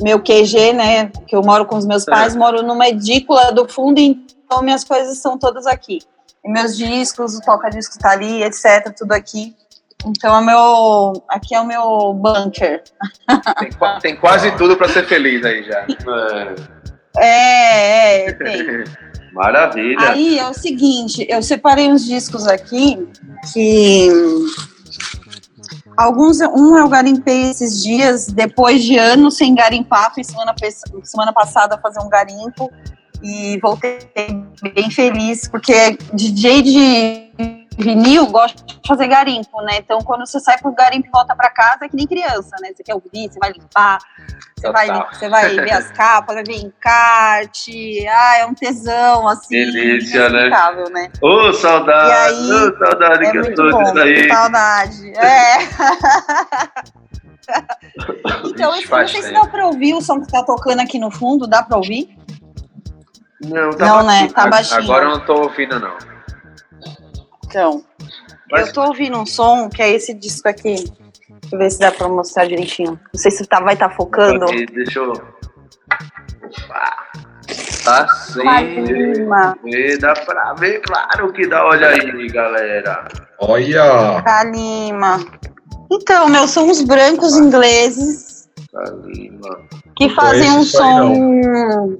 meu 0.00 0.18
QG, 0.20 0.72
né? 0.72 1.12
Que 1.28 1.36
eu 1.36 1.42
moro 1.42 1.64
com 1.64 1.76
os 1.76 1.86
meus 1.86 2.04
pais, 2.04 2.34
moro 2.34 2.62
numa 2.62 2.88
edícula 2.88 3.52
do 3.52 3.68
fundo, 3.68 4.00
então 4.00 4.60
minhas 4.62 4.82
coisas 4.82 5.18
são 5.18 5.38
todas 5.38 5.64
aqui. 5.64 6.00
E 6.44 6.50
meus 6.50 6.76
discos, 6.76 7.36
o 7.36 7.40
toca-discos 7.40 7.96
tá 7.98 8.10
ali, 8.10 8.42
etc, 8.42 8.92
tudo 8.96 9.12
aqui. 9.12 9.54
Então, 10.04 10.36
é 10.36 10.44
meu, 10.44 11.24
aqui 11.28 11.54
é 11.54 11.60
o 11.60 11.66
meu 11.66 12.14
bunker. 12.14 12.82
Tem, 13.58 13.70
tem 14.00 14.16
quase 14.16 14.50
tudo 14.56 14.76
pra 14.76 14.88
ser 14.88 15.06
feliz 15.06 15.44
aí 15.44 15.64
já. 15.64 15.86
É, 16.08 16.54
É, 17.16 18.26
é, 18.26 18.32
tem. 18.32 18.84
maravilha. 19.32 20.10
Aí 20.10 20.38
é 20.38 20.48
o 20.48 20.54
seguinte, 20.54 21.26
eu 21.28 21.42
separei 21.42 21.88
uns 21.88 22.04
discos 22.04 22.46
aqui 22.46 23.08
que 23.52 24.08
alguns 25.96 26.40
um 26.40 26.76
eu 26.76 26.88
garimpei 26.88 27.50
esses 27.50 27.82
dias 27.82 28.26
depois 28.26 28.82
de 28.82 28.98
anos 28.98 29.36
sem 29.36 29.54
garimpar, 29.54 30.12
fui 30.12 30.24
semana, 30.24 30.54
semana 31.04 31.32
passada 31.32 31.78
fazer 31.78 32.00
um 32.00 32.08
garimpo 32.08 32.70
e 33.22 33.58
voltei 33.60 33.98
bem 34.74 34.90
feliz 34.90 35.48
porque 35.48 35.96
DJ 36.12 36.62
de 36.62 37.67
vinil 37.78 38.26
gosta 38.26 38.62
de 38.64 38.78
fazer 38.86 39.06
garimpo, 39.06 39.62
né? 39.62 39.78
Então 39.78 40.00
quando 40.00 40.26
você 40.26 40.40
sai 40.40 40.58
pro 40.58 40.72
garimpo 40.74 41.06
e 41.06 41.10
volta 41.10 41.34
pra 41.36 41.48
casa 41.48 41.84
é 41.84 41.88
que 41.88 41.96
nem 41.96 42.06
criança, 42.06 42.56
né? 42.60 42.72
Você 42.74 42.82
quer 42.82 42.94
ouvir, 42.94 43.30
você 43.30 43.38
vai 43.38 43.52
limpar, 43.52 43.98
você 44.56 44.72
vai, 44.72 44.88
você 45.12 45.28
vai 45.28 45.48
ver 45.56 45.72
as 45.72 45.90
capas, 45.92 46.34
vai 46.34 46.44
ver 46.44 46.56
encarte, 46.56 48.06
ah, 48.08 48.38
é 48.38 48.46
um 48.46 48.54
tesão, 48.54 49.28
assim, 49.28 49.54
Delícia, 49.54 50.28
né? 50.28 50.50
né? 50.92 51.10
Ô, 51.22 51.52
saudade, 51.52 52.08
E 52.08 52.12
aí, 52.12 52.50
ô, 52.52 52.78
saudade 52.78 53.26
É 53.26 53.30
que 53.30 53.38
eu 53.38 53.54
tô 53.54 53.70
disso 53.70 53.98
aí. 53.98 54.28
saudade. 54.28 55.12
É. 55.18 55.58
então, 58.44 58.76
esse, 58.76 58.90
não 58.90 59.08
sei 59.08 59.22
se 59.22 59.32
dá 59.32 59.46
pra 59.46 59.66
ouvir 59.66 59.94
o 59.94 60.02
som 60.02 60.20
que 60.20 60.30
tá 60.30 60.42
tocando 60.42 60.80
aqui 60.80 60.98
no 60.98 61.10
fundo, 61.10 61.46
dá 61.46 61.62
pra 61.62 61.78
ouvir? 61.78 62.14
Não, 63.40 63.70
tá 63.70 63.86
Não, 63.86 64.02
né? 64.02 64.28
baixinho. 64.28 64.32
Tá 64.34 64.46
baixinho. 64.48 64.80
Agora 64.82 65.04
eu 65.04 65.10
não 65.10 65.20
tô 65.24 65.34
ouvindo, 65.42 65.78
não. 65.80 65.96
Então, 67.48 67.82
Mas- 68.50 68.68
eu 68.68 68.74
tô 68.74 68.82
ouvindo 68.84 69.18
um 69.18 69.26
som 69.26 69.68
que 69.68 69.82
é 69.82 69.90
esse 69.90 70.12
disco 70.12 70.48
aqui. 70.48 70.74
Deixa 70.74 71.54
eu 71.54 71.58
ver 71.58 71.70
se 71.70 71.78
dá 71.78 71.90
pra 71.90 72.08
mostrar 72.08 72.46
direitinho. 72.46 73.00
Não 73.12 73.20
sei 73.20 73.30
se 73.30 73.46
tá, 73.46 73.60
vai 73.60 73.74
estar 73.74 73.88
tá 73.88 73.94
focando. 73.94 74.44
Aqui, 74.44 74.66
deixa 74.66 74.98
eu. 74.98 75.12
Tá 77.84 78.06
sim. 78.08 78.42
Ver, 79.64 79.98
dá 79.98 80.12
pra 80.12 80.52
ver, 80.54 80.80
claro 80.82 81.32
que 81.32 81.46
dá. 81.46 81.64
Olha 81.64 81.88
aí, 81.88 82.26
galera. 82.28 83.08
Olha! 83.40 84.22
Calima. 84.22 85.24
Então, 85.90 86.28
meus 86.28 86.50
são 86.50 86.70
os 86.70 86.82
brancos 86.82 87.34
ingleses 87.34 88.46
Calima. 88.70 89.60
que 89.96 90.06
Não 90.08 90.14
fazem 90.14 90.50
um 90.50 90.62
som. 90.64 91.96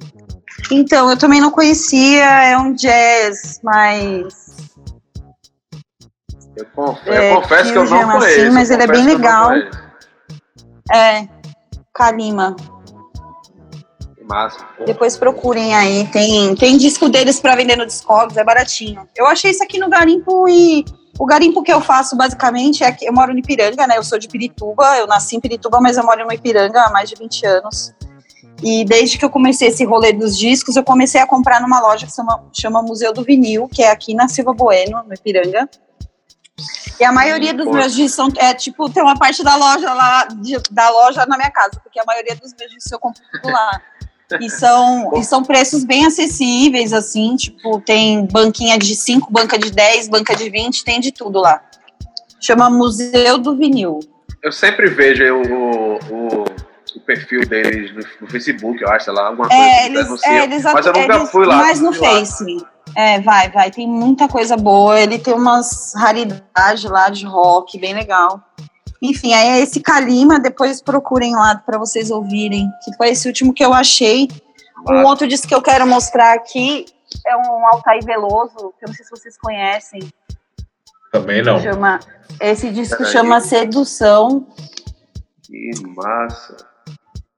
Então, 0.71 1.09
eu 1.09 1.17
também 1.17 1.41
não 1.41 1.49
conhecia, 1.49 2.23
é 2.23 2.57
um 2.57 2.73
jazz, 2.73 3.59
mas 3.63 4.38
Eu, 6.59 6.65
conf- 6.75 7.07
É, 7.07 7.31
eu 7.31 7.41
confesso 7.41 7.71
que 7.71 7.77
eu 7.77 7.85
não 7.85 8.11
conheço. 8.11 8.41
assim, 8.41 8.49
mas 8.51 8.69
ele 8.69 8.83
é 8.83 8.87
bem 8.87 9.03
legal. 9.05 9.51
é 10.91 11.27
Kalima. 11.93 12.55
Massa. 14.27 14.63
Depois 14.85 15.17
procurem 15.17 15.73
aí, 15.75 16.07
tem, 16.11 16.53
tem 16.55 16.77
disco 16.77 17.09
deles 17.09 17.39
para 17.39 17.55
vender 17.55 17.75
no 17.75 17.85
Discogs, 17.85 18.37
é 18.37 18.43
baratinho. 18.43 19.07
Eu 19.15 19.25
achei 19.25 19.49
isso 19.51 19.63
aqui 19.63 19.79
no 19.79 19.89
garimpo 19.89 20.47
e 20.47 20.85
o 21.17 21.25
garimpo 21.25 21.63
que 21.63 21.73
eu 21.73 21.81
faço 21.81 22.15
basicamente 22.15 22.83
é 22.83 22.91
que 22.91 23.05
eu 23.05 23.11
moro 23.13 23.33
no 23.33 23.39
Ipiranga, 23.39 23.87
né? 23.87 23.97
Eu 23.97 24.03
sou 24.03 24.19
de 24.19 24.27
Pirituba, 24.27 24.97
eu 24.97 25.07
nasci 25.07 25.35
em 25.35 25.39
Pirituba, 25.39 25.79
mas 25.81 25.97
eu 25.97 26.03
moro 26.03 26.23
no 26.25 26.31
Ipiranga 26.31 26.79
há 26.83 26.91
mais 26.91 27.09
de 27.09 27.15
20 27.15 27.45
anos. 27.47 27.91
E 28.61 28.85
desde 28.85 29.17
que 29.17 29.25
eu 29.25 29.29
comecei 29.31 29.69
esse 29.69 29.83
rolê 29.83 30.13
dos 30.13 30.37
discos, 30.37 30.75
eu 30.75 30.83
comecei 30.83 31.19
a 31.19 31.25
comprar 31.25 31.59
numa 31.59 31.79
loja 31.81 32.05
que 32.05 32.13
chama, 32.13 32.43
chama 32.53 32.81
Museu 32.83 33.11
do 33.11 33.23
Vinil, 33.23 33.67
que 33.67 33.81
é 33.81 33.89
aqui 33.89 34.13
na 34.13 34.27
Silva 34.27 34.53
Bueno, 34.53 35.01
no 35.07 35.13
Ipiranga. 35.13 35.67
E 36.99 37.03
a 37.03 37.11
maioria 37.11 37.53
dos 37.53 37.65
meus 37.67 37.93
discos 37.93 38.13
são, 38.13 38.27
é 38.37 38.53
tipo, 38.53 38.89
tem 38.89 39.01
uma 39.01 39.17
parte 39.17 39.43
da 39.43 39.55
loja 39.55 39.93
lá, 39.93 40.25
de- 40.25 40.61
da 40.71 40.89
loja 40.89 41.25
na 41.25 41.37
minha 41.37 41.51
casa, 41.51 41.79
porque 41.81 41.99
a 41.99 42.05
maioria 42.05 42.35
dos 42.35 42.53
meus 42.57 42.71
discos 42.71 42.91
eu 42.91 42.99
compro 42.99 43.21
lá. 43.45 43.81
E 44.39 44.49
são, 44.49 45.11
e 45.15 45.23
são 45.23 45.43
preços 45.43 45.83
bem 45.83 46.05
acessíveis, 46.05 46.93
assim, 46.93 47.35
tipo, 47.35 47.81
tem 47.81 48.27
banquinha 48.27 48.77
de 48.77 48.95
5, 48.95 49.31
banca 49.31 49.57
de 49.57 49.71
10, 49.71 50.07
banca 50.07 50.35
de 50.35 50.49
20, 50.49 50.83
tem 50.83 50.99
de 50.99 51.11
tudo 51.11 51.39
lá. 51.39 51.61
Chama 52.39 52.69
Museu 52.69 53.39
do 53.39 53.55
Vinil. 53.57 53.99
Eu 54.43 54.51
sempre 54.51 54.87
vejo 54.87 55.23
o, 55.23 55.95
o, 55.95 56.43
o 56.95 56.99
perfil 57.05 57.41
deles 57.41 57.91
no, 57.93 58.01
no, 58.21 58.29
Facebook, 58.29 58.81
eu 58.81 58.89
acho, 58.89 59.05
sei 59.05 59.13
lá, 59.13 59.27
alguma 59.27 59.49
coisa 59.49 59.63
é, 59.63 59.85
eles, 59.87 60.03
denunciam, 60.03 60.33
é, 60.33 60.43
eles, 60.43 60.63
mas 60.63 60.85
eu 60.85 60.93
nunca 60.93 61.15
eles, 61.15 61.31
fui 61.31 61.45
lá. 61.45 61.57
Mas 61.57 61.79
no 61.81 61.91
Face. 61.91 62.57
É, 62.95 63.19
vai, 63.19 63.49
vai. 63.49 63.71
Tem 63.71 63.87
muita 63.87 64.27
coisa 64.27 64.57
boa. 64.57 64.99
Ele 64.99 65.19
tem 65.19 65.33
umas 65.33 65.93
raridades 65.95 66.83
lá 66.83 67.09
de 67.09 67.25
rock, 67.25 67.79
bem 67.79 67.93
legal. 67.93 68.41
Enfim, 69.01 69.33
aí 69.33 69.47
é 69.47 69.59
esse 69.61 69.79
Kalima, 69.79 70.39
depois 70.39 70.81
procurem 70.81 71.33
lá 71.33 71.55
para 71.55 71.77
vocês 71.77 72.11
ouvirem, 72.11 72.69
que 72.83 72.93
foi 72.97 73.09
esse 73.09 73.27
último 73.27 73.53
que 73.53 73.63
eu 73.63 73.73
achei. 73.73 74.27
Um 74.87 75.05
outro 75.05 75.27
disco 75.27 75.47
que 75.47 75.55
eu 75.55 75.61
quero 75.61 75.87
mostrar 75.87 76.33
aqui 76.33 76.85
é 77.25 77.35
um 77.35 77.65
Altair 77.67 78.03
Veloso, 78.03 78.73
que 78.77 78.85
eu 78.85 78.87
não 78.87 78.93
sei 78.93 79.05
se 79.05 79.11
vocês 79.11 79.37
conhecem. 79.37 80.01
Também 81.11 81.41
não. 81.41 81.59
Chama, 81.59 81.99
esse 82.39 82.69
disco 82.71 83.05
chama 83.05 83.39
Sedução. 83.39 84.47
Que 85.43 85.71
massa. 85.95 86.57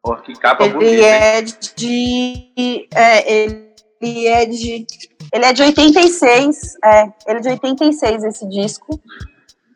Pô, 0.04 0.16
que 0.18 0.34
capa 0.34 0.66
ele 0.66 0.74
bonita. 0.74 1.06
É 1.06 1.42
de, 1.42 2.88
é, 2.94 3.32
ele 3.32 3.71
é 4.02 4.46
de. 4.46 4.86
Ele 5.34 5.46
é 5.46 5.54
de 5.54 5.62
86. 5.62 6.76
É, 6.84 7.04
ele 7.28 7.38
é 7.38 7.42
de 7.42 7.50
86, 7.50 8.24
esse 8.24 8.50
disco. 8.50 9.00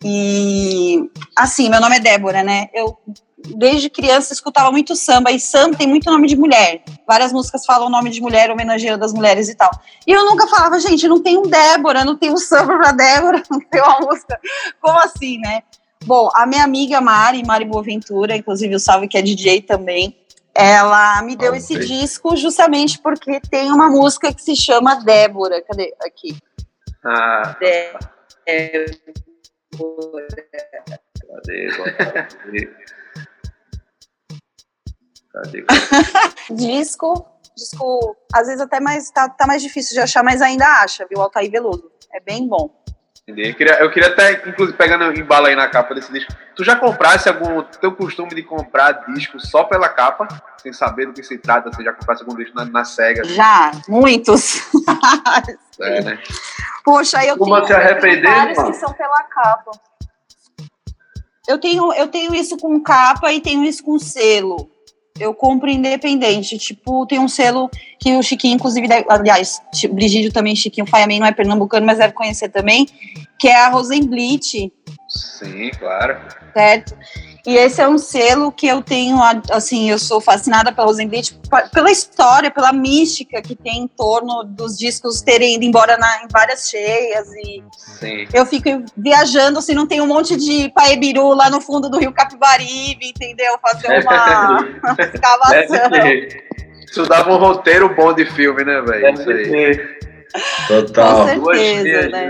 E 0.03 1.09
assim, 1.35 1.69
meu 1.69 1.79
nome 1.79 1.97
é 1.97 1.99
Débora, 1.99 2.43
né? 2.43 2.67
Eu 2.73 2.97
desde 3.53 3.89
criança 3.89 4.33
escutava 4.33 4.71
muito 4.71 4.95
samba, 4.95 5.31
e 5.31 5.39
samba 5.39 5.77
tem 5.77 5.87
muito 5.87 6.09
nome 6.09 6.27
de 6.27 6.35
mulher. 6.35 6.83
Várias 7.07 7.31
músicas 7.31 7.65
falam 7.65 7.89
nome 7.89 8.09
de 8.09 8.21
mulher, 8.21 8.49
homenageando 8.49 8.99
das 8.99 9.13
mulheres 9.13 9.49
e 9.49 9.55
tal. 9.55 9.69
E 10.05 10.11
eu 10.11 10.25
nunca 10.25 10.47
falava, 10.47 10.79
gente, 10.79 11.07
não 11.07 11.21
tem 11.21 11.37
um 11.37 11.43
Débora, 11.43 12.03
não 12.03 12.17
tem 12.17 12.31
um 12.31 12.37
samba 12.37 12.77
pra 12.77 12.91
Débora, 12.91 13.43
não 13.49 13.59
tem 13.59 13.81
uma 13.81 13.99
música. 13.99 14.39
Como 14.81 14.99
assim, 14.99 15.37
né? 15.39 15.61
Bom, 16.05 16.29
a 16.35 16.45
minha 16.45 16.63
amiga 16.63 17.01
Mari, 17.01 17.43
Mari 17.45 17.65
Boaventura, 17.65 18.35
inclusive 18.35 18.75
o 18.75 18.79
Salve 18.79 19.07
que 19.07 19.17
é 19.17 19.21
DJ 19.21 19.61
também, 19.61 20.15
ela 20.55 21.21
me 21.21 21.35
deu 21.35 21.51
ah, 21.51 21.57
esse 21.57 21.73
sei. 21.73 21.85
disco 21.85 22.33
justamente 22.37 22.97
porque 22.99 23.41
tem 23.41 23.69
uma 23.71 23.89
música 23.89 24.33
que 24.33 24.41
se 24.41 24.55
chama 24.55 25.03
Débora. 25.03 25.61
Cadê? 25.61 25.93
Aqui. 26.01 26.37
Ah. 27.03 27.57
Débora. 28.45 28.97
Cadê? 31.27 31.67
Cadê? 35.33 35.65
disco, 36.55 37.27
disco, 37.57 38.15
às 38.33 38.47
vezes 38.47 38.61
até 38.61 38.79
mais 38.79 39.11
tá, 39.11 39.27
tá, 39.27 39.45
mais 39.45 39.61
difícil 39.61 39.93
de 39.93 39.99
achar, 39.99 40.23
mas 40.23 40.41
ainda 40.41 40.65
acha, 40.81 41.05
viu? 41.09 41.21
Altair 41.21 41.51
Veloso. 41.51 41.91
É 42.13 42.21
bem 42.21 42.47
bom. 42.47 42.84
Eu 43.27 43.55
queria, 43.55 43.79
eu 43.79 43.91
queria 43.91 44.09
até, 44.09 44.33
inclusive, 44.47 44.77
pegando 44.77 45.11
em 45.11 45.23
bala 45.23 45.47
aí 45.47 45.55
na 45.55 45.67
capa 45.67 45.95
desse 45.95 46.13
disco, 46.13 46.31
tu 46.55 46.63
já 46.63 46.75
comprasse 46.75 47.27
algum. 47.27 47.63
Teu 47.63 47.91
costume 47.91 48.35
de 48.35 48.43
comprar 48.43 49.03
disco 49.13 49.39
só 49.39 49.63
pela 49.63 49.89
capa, 49.89 50.27
sem 50.61 50.71
saber 50.71 51.07
do 51.07 51.13
que 51.13 51.23
se 51.23 51.39
trata? 51.39 51.71
Você 51.71 51.83
já 51.83 51.91
comprasse 51.91 52.21
algum 52.21 52.35
disco 52.35 52.55
na, 52.55 52.65
na 52.65 52.85
SEGA? 52.85 53.23
Já, 53.23 53.71
muitos. 53.89 54.61
é, 55.81 56.01
né? 56.03 56.19
Poxa, 56.83 57.25
eu 57.25 57.35
Como 57.35 57.55
tenho, 57.55 57.65
se 57.65 57.73
arrepender, 57.73 58.29
vários 58.29 58.61
que 58.61 58.73
são 58.73 58.93
pela 58.93 59.23
capa. 59.23 59.71
Eu 61.47 61.59
tenho, 61.59 61.93
eu 61.93 62.07
tenho 62.07 62.35
isso 62.35 62.55
com 62.57 62.79
capa 62.79 63.33
e 63.33 63.41
tenho 63.41 63.63
isso 63.63 63.83
com 63.83 63.97
selo 63.97 64.69
eu 65.19 65.33
compro 65.33 65.69
independente. 65.69 66.57
Tipo, 66.57 67.05
tem 67.05 67.19
um 67.19 67.27
selo 67.27 67.69
que 67.99 68.15
o 68.15 68.23
Chiquinho, 68.23 68.55
inclusive, 68.55 68.87
aliás, 69.07 69.61
Brigídio 69.91 70.31
também, 70.31 70.55
Chiquinho 70.55 70.85
Fireman 70.85 71.19
não 71.19 71.27
é 71.27 71.31
pernambucano, 71.31 71.85
mas 71.85 71.97
deve 71.97 72.13
conhecer 72.13 72.49
também, 72.49 72.85
que 73.39 73.47
é 73.47 73.55
a 73.55 73.69
Rosenblit. 73.69 74.71
Sim, 75.07 75.71
claro. 75.79 76.17
Certo? 76.53 76.97
E 77.45 77.55
esse 77.57 77.79
é 77.79 77.87
um 77.87 77.97
selo 77.99 78.51
que 78.51 78.65
eu 78.65 78.81
tenho, 78.81 79.19
assim, 79.51 79.91
eu 79.91 79.99
sou 79.99 80.19
fascinada 80.19 80.71
pela 80.71 80.87
Rosenblit, 80.87 81.37
pela 81.71 81.91
história, 81.91 82.49
pela 82.49 82.73
mística 82.73 83.39
que 83.39 83.55
tem 83.55 83.83
em 83.83 83.87
torno 83.87 84.43
dos 84.43 84.75
discos 84.75 85.21
terem 85.21 85.55
ido 85.55 85.63
embora 85.63 85.95
na, 85.95 86.23
em 86.23 86.27
várias 86.27 86.67
cheias. 86.67 87.27
E 87.35 87.63
Sim. 87.99 88.27
eu 88.33 88.47
fico 88.47 88.83
viajando, 88.97 89.59
assim, 89.59 89.75
não 89.75 89.85
tem 89.85 90.01
um 90.01 90.07
monte 90.07 90.35
de 90.35 90.71
paebiru 90.73 91.35
lá 91.35 91.47
no 91.51 91.61
fundo 91.61 91.87
do 91.87 91.99
rio 91.99 92.11
Capibaribe, 92.11 93.09
entendeu? 93.09 93.59
Fazer 93.61 94.01
uma 94.01 94.67
escavação. 95.13 95.89
Isso 96.83 97.03
dava 97.03 97.31
um 97.31 97.37
roteiro 97.37 97.93
bom 97.93 98.11
de 98.11 98.25
filme, 98.25 98.63
né, 98.63 98.81
velho? 98.81 99.13
Total. 100.67 101.39
Com 101.39 101.53
certeza, 101.53 102.09
né? 102.09 102.27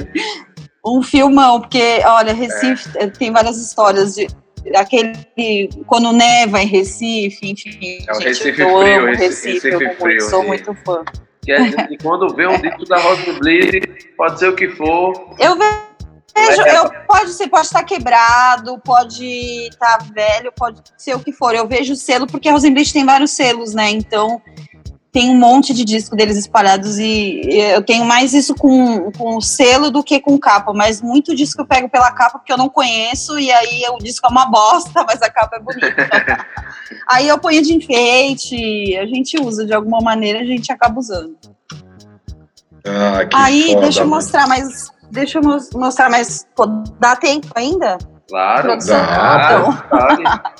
Um 0.85 1.01
filmão, 1.01 1.61
porque, 1.61 2.01
olha, 2.05 2.33
Recife 2.33 2.89
é. 2.97 3.07
tem 3.07 3.31
várias 3.31 3.57
histórias 3.57 4.13
de 4.13 4.27
aquele 4.73 5.69
quando 5.85 6.11
neva 6.11 6.61
em 6.61 6.67
Recife, 6.67 7.51
enfim. 7.51 8.05
É 8.07 8.11
o 8.11 8.15
gente, 8.15 8.27
Recife 8.27 8.61
eu 8.61 8.79
frio, 8.79 8.97
amo 8.97 9.07
Recife, 9.07 9.69
Recife 9.69 9.83
eu 9.83 9.95
frio, 9.95 10.21
sou 10.21 10.43
muito 10.43 10.73
fã. 10.85 11.03
Que 11.43 11.51
é, 11.51 11.61
e 11.91 11.97
quando 11.97 12.33
vê 12.33 12.47
um 12.47 12.59
disco 12.59 12.85
da 12.85 12.97
Rosa 12.97 13.21
pode 14.17 14.39
ser 14.39 14.49
o 14.49 14.55
que 14.55 14.69
for. 14.69 15.35
Eu 15.39 15.55
vejo, 15.55 16.61
eu, 16.61 16.91
pode 17.07 17.31
ser, 17.31 17.47
pode 17.47 17.67
estar 17.67 17.83
quebrado, 17.83 18.79
pode 18.79 19.23
estar 19.67 19.99
velho, 20.11 20.51
pode 20.51 20.81
ser 20.97 21.15
o 21.15 21.19
que 21.19 21.31
for. 21.31 21.53
Eu 21.53 21.67
vejo 21.67 21.93
o 21.93 21.95
selo, 21.95 22.25
porque 22.25 22.49
a 22.49 22.51
Rosenblit 22.51 22.91
tem 22.91 23.05
vários 23.05 23.31
selos, 23.31 23.75
né? 23.75 23.89
Então 23.91 24.41
tem 25.15 25.29
um 25.29 25.39
monte 25.39 25.73
de 25.73 25.85
disco 25.85 26.13
deles 26.13 26.35
espalhados 26.35 26.99
e 26.99 27.39
eu 27.47 27.81
tenho 27.81 28.03
mais 28.03 28.33
isso 28.33 28.53
com, 28.53 29.09
com 29.13 29.39
selo 29.39 29.89
do 29.89 30.03
que 30.03 30.19
com 30.19 30.37
capa, 30.37 30.73
mas 30.73 31.01
muito 31.01 31.33
disco 31.33 31.61
eu 31.61 31.65
pego 31.65 31.87
pela 31.87 32.11
capa 32.11 32.37
porque 32.37 32.51
eu 32.51 32.57
não 32.57 32.67
conheço 32.67 33.39
e 33.39 33.49
aí 33.49 33.83
o 33.93 33.97
disco 34.03 34.27
é 34.27 34.29
uma 34.29 34.45
bosta, 34.51 35.05
mas 35.07 35.21
a 35.21 35.29
capa 35.29 35.55
é 35.55 35.59
bonita. 35.61 36.45
aí 37.07 37.29
eu 37.29 37.39
ponho 37.39 37.61
de 37.61 37.73
enfeite, 37.73 38.97
a 38.97 39.05
gente 39.05 39.41
usa 39.41 39.65
de 39.65 39.73
alguma 39.73 40.01
maneira, 40.01 40.41
a 40.41 40.45
gente 40.45 40.69
acaba 40.69 40.99
usando. 40.99 41.37
Ah, 42.85 43.25
aí, 43.45 43.69
foda, 43.69 43.81
deixa 43.83 44.01
eu 44.01 44.07
mostrar 44.07 44.47
mais, 44.49 44.91
deixa 45.09 45.39
eu 45.39 45.43
mostrar 45.75 46.09
mais, 46.09 46.45
dá 46.99 47.15
tempo 47.15 47.47
ainda? 47.55 47.97
Claro, 48.27 48.77
dá. 48.85 49.45
Então. 49.45 50.51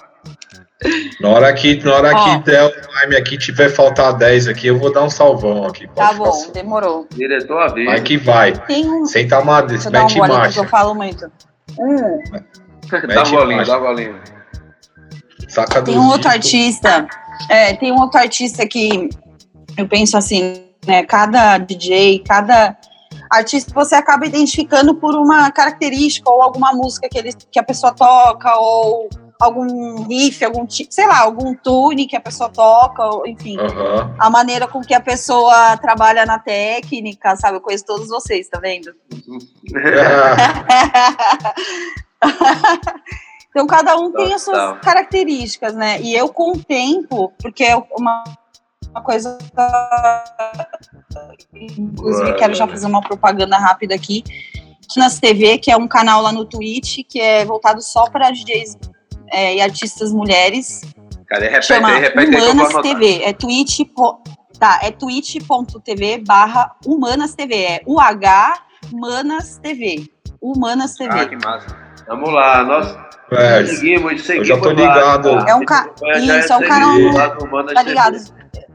Na 1.21 1.29
hora 1.29 1.53
que, 1.53 1.81
na 1.83 1.93
hora 1.95 2.13
que 2.13 2.51
der 2.51 2.65
o 2.65 2.71
time 2.71 3.15
aqui, 3.15 3.37
tiver 3.37 3.69
faltar 3.69 4.13
10 4.13 4.49
aqui, 4.49 4.67
eu 4.67 4.77
vou 4.77 4.91
dar 4.91 5.03
um 5.03 5.09
salvão 5.09 5.65
aqui. 5.65 5.87
Tá 5.95 6.13
bom, 6.13 6.25
passar. 6.25 6.51
demorou. 6.51 7.07
Diretor 7.11 7.61
a 7.61 7.67
Vai 7.67 8.01
que 8.01 8.17
vai. 8.17 8.51
Tem 8.51 8.89
um... 8.89 9.05
Sem 9.05 9.27
tomar, 9.27 9.65
mete 9.67 10.19
um 10.19 10.27
marcha. 10.27 10.59
Eu 10.59 10.67
falo 10.67 10.93
muito. 10.93 11.31
Hum. 11.79 12.19
dá 13.07 13.23
bolinho, 13.23 13.65
dá 13.65 13.79
bolinho. 13.79 14.19
Saca 15.47 15.81
tem 15.81 15.97
um 15.97 16.09
outro 16.09 16.29
artista, 16.29 17.07
é, 17.49 17.73
tem 17.73 17.91
um 17.91 17.99
outro 18.01 18.19
artista 18.19 18.67
que 18.67 19.09
eu 19.77 19.87
penso 19.87 20.17
assim, 20.17 20.65
né, 20.85 21.03
cada 21.03 21.57
DJ, 21.57 22.19
cada 22.19 22.75
artista 23.31 23.71
você 23.73 23.95
acaba 23.95 24.25
identificando 24.25 24.95
por 24.95 25.15
uma 25.15 25.49
característica 25.51 26.29
ou 26.29 26.41
alguma 26.41 26.73
música 26.73 27.07
que, 27.09 27.17
ele, 27.17 27.31
que 27.51 27.59
a 27.59 27.63
pessoa 27.63 27.93
toca 27.93 28.53
ou 28.57 29.09
algum 29.39 30.03
riff, 30.03 30.43
algum 30.43 30.67
sei 30.69 31.07
lá, 31.07 31.21
algum 31.21 31.55
tune 31.55 32.07
que 32.07 32.15
a 32.15 32.21
pessoa 32.21 32.49
toca, 32.49 33.03
enfim, 33.27 33.57
uhum. 33.57 34.15
a 34.19 34.29
maneira 34.29 34.67
com 34.67 34.81
que 34.81 34.93
a 34.93 35.01
pessoa 35.01 35.77
trabalha 35.77 36.25
na 36.25 36.39
técnica, 36.39 37.35
sabe? 37.35 37.57
Eu 37.57 37.61
conheço 37.61 37.85
todos 37.85 38.07
vocês, 38.07 38.47
tá 38.47 38.59
vendo? 38.59 38.93
então 43.49 43.67
cada 43.67 43.97
um 43.97 44.11
tem 44.11 44.33
as 44.33 44.41
suas 44.41 44.79
características, 44.79 45.75
né? 45.75 46.01
E 46.01 46.15
eu 46.15 46.29
com 46.29 46.53
o 46.53 46.63
tempo, 46.63 47.31
porque 47.39 47.63
é 47.63 47.75
uma 47.75 48.23
uma 48.95 49.01
coisa. 49.01 49.37
Inclusive, 51.53 52.33
quero 52.35 52.53
já 52.53 52.65
fazer 52.65 52.85
uma 52.85 53.01
propaganda 53.01 53.57
rápida 53.57 53.93
aqui. 53.93 54.23
Nas 54.95 55.19
TV, 55.19 55.57
que 55.57 55.71
é 55.71 55.75
um 55.75 55.87
canal 55.87 56.21
lá 56.21 56.31
no 56.31 56.45
Twitch, 56.45 56.99
que 57.09 57.19
é 57.19 57.43
voltado 57.43 57.81
só 57.81 58.09
para 58.09 58.31
DJs 58.31 58.77
é, 59.31 59.55
e 59.55 59.61
artistas 59.61 60.11
mulheres. 60.11 60.81
Cadê? 61.27 61.45
Repete, 61.45 61.65
chama 61.67 61.97
repete 61.97 62.35
Humanas 62.35 62.73
TV. 62.81 63.23
É 63.23 63.33
twitch. 63.33 63.79
Tá, 64.59 64.79
é 64.81 64.91
twitch.tv 64.91 66.23
barra 66.25 66.75
Humanas 66.85 67.35
TV. 67.35 67.55
É 67.55 67.81
UH 67.85 68.61
Humanas 68.91 69.57
TV. 69.57 70.09
Humanas 70.41 70.95
TV. 70.95 71.19
Ah, 71.19 71.25
que 71.25 71.35
massa. 71.35 71.85
Vamos 72.07 72.31
lá, 72.31 72.63
nós 72.63 72.95
é, 73.31 73.65
seguimos, 73.65 74.23
seguimos. 74.23 74.49
Eu 74.49 74.55
já 74.55 74.61
tô 74.61 74.69
ligado. 74.69 75.31
Lá, 75.31 75.45
é 75.49 75.55
um 75.55 75.65
ca... 75.65 75.89
Isso, 76.17 76.53
é 76.53 76.57
um 76.57 76.67
canal. 76.67 76.95
Tá 77.73 77.81
ligado? 77.81 78.17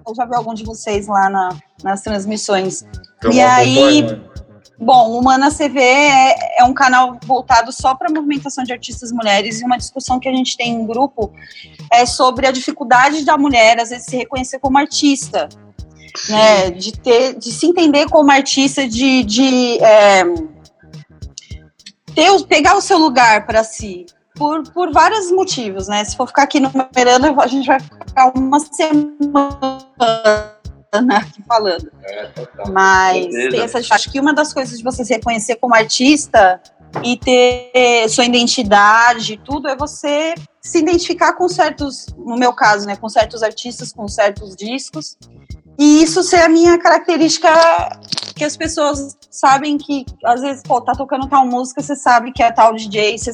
Eu 0.07 0.15
já 0.15 0.25
vi 0.27 0.35
algum 0.35 0.53
de 0.53 0.65
vocês 0.65 1.07
lá 1.07 1.31
na, 1.31 1.51
nas 1.85 2.03
transmissões. 2.03 2.85
e 3.31 3.41
aí, 3.41 4.05
Bom, 4.81 5.11
o 5.11 5.19
Humana 5.19 5.51
CV 5.51 5.79
é, 5.79 6.61
é, 6.61 6.65
um 6.65 6.73
canal 6.73 7.19
voltado 7.27 7.71
só 7.71 7.95
para 7.95 8.09
a 8.09 8.11
movimentação 8.11 8.65
de 8.65 8.73
artistas 8.73 9.13
mulheres 9.13 9.61
e 9.61 9.65
uma 9.65 9.77
discussão 9.77 10.19
que 10.19 10.27
a 10.27 10.33
gente 10.33 10.57
tem 10.57 10.73
em 10.73 10.87
grupo 10.87 11.31
é 11.93 12.07
sobre 12.07 12.47
a 12.47 12.51
dificuldade 12.51 13.23
da 13.23 13.37
mulher, 13.37 13.79
às 13.79 13.91
vezes, 13.91 14.07
se 14.07 14.17
reconhecer 14.17 14.59
como 14.59 14.79
artista, 14.79 15.51
né? 16.31 16.71
De, 16.71 16.93
ter, 16.93 17.35
de 17.35 17.53
se 17.53 17.67
entender 17.67 18.09
como 18.09 18.31
artista, 18.31 18.89
de, 18.89 19.23
de 19.23 19.79
é, 19.85 20.25
ter, 22.15 22.47
pegar 22.47 22.75
o 22.75 22.81
seu 22.81 22.97
lugar 22.97 23.45
para 23.45 23.63
si. 23.63 24.07
por, 24.35 24.63
por 24.73 24.91
vários 24.93 25.31
motivos, 25.31 25.89
né? 25.89 26.03
Se 26.05 26.17
for 26.17 26.27
ficar 26.27 26.45
aqui 26.45 26.59
numerando, 26.59 27.39
a 27.39 27.47
gente 27.47 27.67
vai 27.67 27.81
ficar 27.81 28.33
uma 28.35 28.59
semana 28.59 30.59
aqui 30.93 31.43
falando. 31.47 31.91
É, 32.03 32.27
total. 32.27 32.73
Mas 32.73 33.27
Beleza. 33.27 33.51
tem 33.51 33.61
essa, 33.61 33.95
acho 33.95 34.11
que 34.11 34.21
uma 34.21 34.35
das 34.35 34.53
coisas 34.53 34.79
de 34.79 34.85
você 34.85 35.05
se 35.05 35.15
reconhecer 35.15 35.57
como 35.57 35.75
artista 35.75 36.61
e 37.05 37.17
ter 37.17 38.09
sua 38.09 38.25
identidade, 38.25 39.41
tudo, 39.45 39.69
é 39.69 39.77
você 39.77 40.35
se 40.61 40.79
identificar 40.79 41.35
com 41.35 41.49
certos, 41.49 42.07
no 42.17 42.37
meu 42.37 42.53
caso, 42.53 42.87
né, 42.87 42.97
com 42.97 43.09
certos 43.09 43.43
artistas, 43.43 43.93
com 43.93 44.07
certos 44.09 44.57
discos, 44.57 45.17
e 45.79 46.03
isso 46.03 46.23
ser 46.23 46.43
a 46.43 46.49
minha 46.49 46.77
característica 46.79 47.49
que 48.37 48.45
as 48.45 48.57
pessoas 48.57 49.17
sabem 49.31 49.79
que, 49.79 50.05
às 50.25 50.41
vezes, 50.41 50.63
pô, 50.63 50.81
tá 50.81 50.93
tocando 50.93 51.29
tal 51.29 51.47
música, 51.47 51.81
você 51.81 51.97
sabe 51.97 52.33
que 52.33 52.43
é 52.43 52.51
tal 52.51 52.75
DJ, 52.75 53.17
você, 53.17 53.31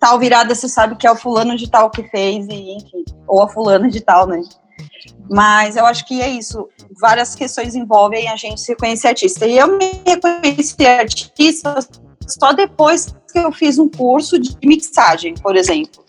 tal 0.00 0.18
virada, 0.18 0.54
você 0.54 0.68
sabe 0.68 0.96
que 0.96 1.06
é 1.06 1.10
o 1.10 1.16
fulano 1.16 1.56
de 1.56 1.70
tal 1.70 1.90
que 1.90 2.02
fez, 2.04 2.46
e 2.48 2.76
enfim, 2.76 3.04
ou 3.28 3.42
a 3.42 3.48
fulana 3.48 3.88
de 3.88 4.00
tal, 4.00 4.26
né? 4.26 4.40
Mas 5.30 5.76
eu 5.76 5.86
acho 5.86 6.06
que 6.06 6.20
é 6.20 6.28
isso. 6.28 6.68
Várias 7.00 7.34
questões 7.34 7.74
envolvem 7.74 8.28
a 8.28 8.36
gente 8.36 8.60
se 8.60 8.72
reconhecer 8.72 9.08
artista. 9.08 9.46
E 9.46 9.58
eu 9.58 9.78
me 9.78 10.00
reconheci 10.06 10.86
artista 10.86 11.78
só 12.26 12.52
depois 12.52 13.14
que 13.32 13.38
eu 13.38 13.52
fiz 13.52 13.78
um 13.78 13.88
curso 13.88 14.38
de 14.38 14.56
mixagem, 14.64 15.34
por 15.34 15.56
exemplo. 15.56 16.04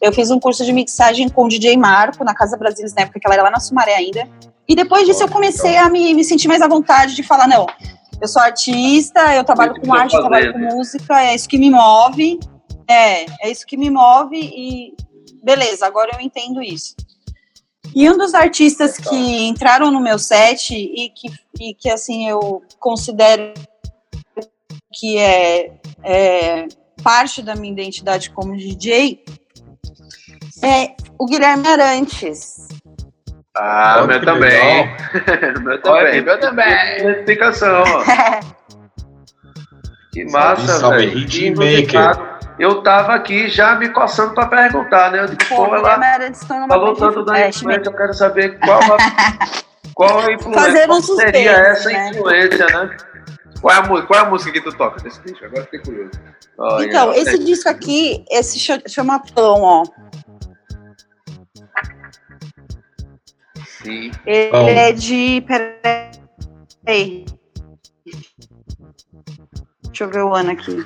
Eu 0.00 0.12
fiz 0.12 0.30
um 0.30 0.38
curso 0.38 0.64
de 0.64 0.72
mixagem 0.72 1.28
com 1.28 1.44
o 1.44 1.48
DJ 1.48 1.76
Marco, 1.76 2.24
na 2.24 2.34
Casa 2.34 2.56
Brasilis, 2.56 2.94
na 2.94 3.02
época 3.02 3.18
que 3.18 3.26
ela 3.26 3.34
era 3.34 3.42
lá 3.44 3.50
na 3.50 3.60
Sumaré 3.60 3.94
ainda. 3.94 4.28
E 4.68 4.76
depois 4.76 5.06
disso 5.06 5.22
eu 5.22 5.28
comecei 5.28 5.76
a 5.76 5.88
me, 5.88 6.14
me 6.14 6.22
sentir 6.22 6.46
mais 6.46 6.60
à 6.60 6.68
vontade 6.68 7.14
de 7.14 7.22
falar, 7.22 7.48
não, 7.48 7.66
eu 8.20 8.28
sou 8.28 8.42
artista, 8.42 9.34
eu 9.34 9.42
trabalho 9.44 9.80
com 9.80 9.94
arte, 9.94 10.14
eu 10.14 10.20
trabalho 10.20 10.52
com 10.52 10.58
música, 10.58 11.22
é 11.22 11.34
isso 11.34 11.48
que 11.48 11.58
me 11.58 11.70
move. 11.70 12.38
É, 12.88 13.26
é 13.42 13.50
isso 13.50 13.66
que 13.66 13.76
me 13.76 13.90
move 13.90 14.36
e 14.36 14.94
beleza, 15.42 15.86
agora 15.86 16.10
eu 16.14 16.20
entendo 16.20 16.62
isso. 16.62 16.94
E 17.94 18.08
um 18.08 18.16
dos 18.16 18.34
artistas 18.34 18.96
que 18.96 19.16
entraram 19.48 19.90
no 19.90 20.00
meu 20.00 20.18
set 20.18 20.74
e 20.74 21.10
que, 21.10 21.28
e 21.60 21.74
que 21.74 21.90
assim, 21.90 22.28
eu 22.28 22.62
considero 22.78 23.54
que 24.92 25.18
é, 25.18 25.72
é 26.04 26.68
parte 27.02 27.42
da 27.42 27.54
minha 27.54 27.72
identidade 27.72 28.30
como 28.30 28.56
DJ 28.56 29.24
é 30.62 30.94
o 31.18 31.26
Guilherme 31.26 31.66
Arantes. 31.66 32.68
Ah, 33.56 33.96
Olha 33.98 34.06
meu 34.06 34.24
também. 34.24 34.88
meu 35.62 35.82
também, 35.82 36.22
meu 36.22 36.40
também. 36.40 36.98
Identificação. 37.00 37.82
Que 40.12 40.24
massa, 40.26 40.78
Salve, 40.78 40.98
velho. 41.06 41.18
hit 41.18 41.38
Que 41.40 41.50
maker. 41.50 41.70
inusitado. 41.70 42.37
Eu 42.58 42.82
tava 42.82 43.14
aqui 43.14 43.48
já 43.48 43.76
me 43.76 43.88
coçando 43.90 44.34
pra 44.34 44.46
perguntar, 44.46 45.12
né? 45.12 45.20
Eu 45.20 45.26
digo, 45.26 45.44
Pô, 45.48 45.74
ela 45.74 45.98
falou 46.68 46.94
grande 46.94 46.98
tanto 46.98 47.24
da 47.24 47.38
é, 47.38 47.48
influência, 47.50 47.88
eu 47.88 47.96
quero 47.96 48.14
saber 48.14 48.58
qual 48.58 48.80
a, 48.80 48.96
qual 49.94 50.18
a 50.20 50.32
influência, 50.32 50.86
qual 50.86 51.00
seria 51.02 51.02
suspense, 51.02 51.48
essa 51.48 51.88
né? 51.90 52.10
influência, 52.10 52.66
né? 52.66 52.96
Qual 53.60 53.74
é, 53.74 53.78
a, 53.78 53.86
qual 53.86 54.18
é 54.20 54.22
a 54.22 54.28
música 54.28 54.52
que 54.52 54.60
tu 54.60 54.76
toca 54.76 55.00
desse 55.02 55.20
disco? 55.22 55.44
Agora 55.44 55.64
fiquei 55.64 55.80
curioso. 55.80 56.10
Olha, 56.58 56.86
Então, 56.86 57.12
esse 57.12 57.38
disco 57.38 57.68
aqui, 57.68 58.24
esse 58.30 58.58
cha- 58.58 58.82
chama 58.88 59.20
Pão, 59.34 59.62
ó. 59.62 59.84
Sim. 63.66 64.10
Ele 64.26 64.50
Pão. 64.50 64.68
é 64.68 64.92
de. 64.92 65.44
Peraí. 66.84 67.24
Deixa 69.84 70.04
eu 70.04 70.10
ver 70.10 70.22
o 70.24 70.34
ano 70.34 70.50
aqui. 70.50 70.84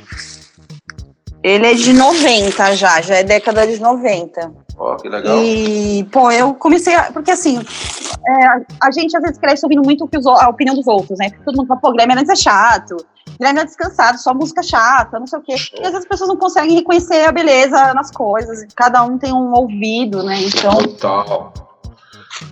Ele 1.43 1.67
é 1.67 1.75
de 1.75 1.93
90 1.93 2.77
já, 2.77 3.01
já 3.01 3.17
é 3.17 3.25
década 3.25 3.67
de 3.67 3.81
90. 3.81 4.53
Ó, 4.79 4.97
que 4.97 5.09
legal. 5.09 5.39
E, 5.39 6.05
pô, 6.13 6.31
eu 6.31 6.55
comecei 6.55 6.95
a. 6.95 7.11
Porque 7.13 7.33
assim, 7.33 7.59
é, 7.59 8.47
a, 8.81 8.91
gente 8.93 9.17
às 9.17 9.23
vezes 9.23 9.39
cresce 9.39 9.65
ouvindo 9.65 9.83
muito 9.83 10.09
a 10.41 10.49
opinião 10.49 10.77
dos 10.77 10.87
outros, 10.87 11.19
né? 11.19 11.31
Porque 11.31 11.45
todo 11.45 11.57
mundo 11.57 11.67
fala, 11.67 11.81
pô, 11.81 11.91
Guilherme 11.91 12.13
Arantes 12.13 12.31
é 12.31 12.37
chato, 12.37 12.97
Guilherme 13.39 13.61
é 13.61 13.65
descansado, 13.65 14.19
só 14.19 14.33
música 14.33 14.63
chata, 14.63 15.19
não 15.19 15.27
sei 15.27 15.39
o 15.39 15.43
quê. 15.43 15.55
E 15.75 15.79
às 15.79 15.91
vezes 15.91 15.97
as 15.97 16.07
pessoas 16.07 16.29
não 16.29 16.37
conseguem 16.37 16.77
reconhecer 16.77 17.25
a 17.25 17.33
beleza 17.33 17.93
nas 17.93 18.11
coisas. 18.13 18.65
Cada 18.77 19.03
um 19.03 19.19
tem 19.19 19.33
um 19.33 19.53
ouvido, 19.53 20.23
né? 20.23 20.41
Então. 20.43 20.77
Total. 20.77 21.53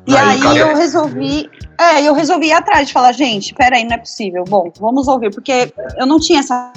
E 0.07 0.17
Aí, 0.17 0.47
aí, 0.47 0.59
eu 0.59 0.77
resolvi. 0.77 1.49
É, 1.79 2.03
eu 2.03 2.13
resolvi 2.13 2.49
ir 2.49 2.53
atrás 2.53 2.89
de 2.89 2.93
falar, 2.93 3.13
gente, 3.13 3.55
peraí, 3.55 3.85
não 3.85 3.95
é 3.95 3.99
possível. 3.99 4.45
Bom, 4.49 4.71
vamos 4.79 5.09
ouvir, 5.09 5.33
porque 5.33 5.73
eu 5.97 6.07
não 6.07 6.19
tinha 6.19 6.41
essa 6.41 6.73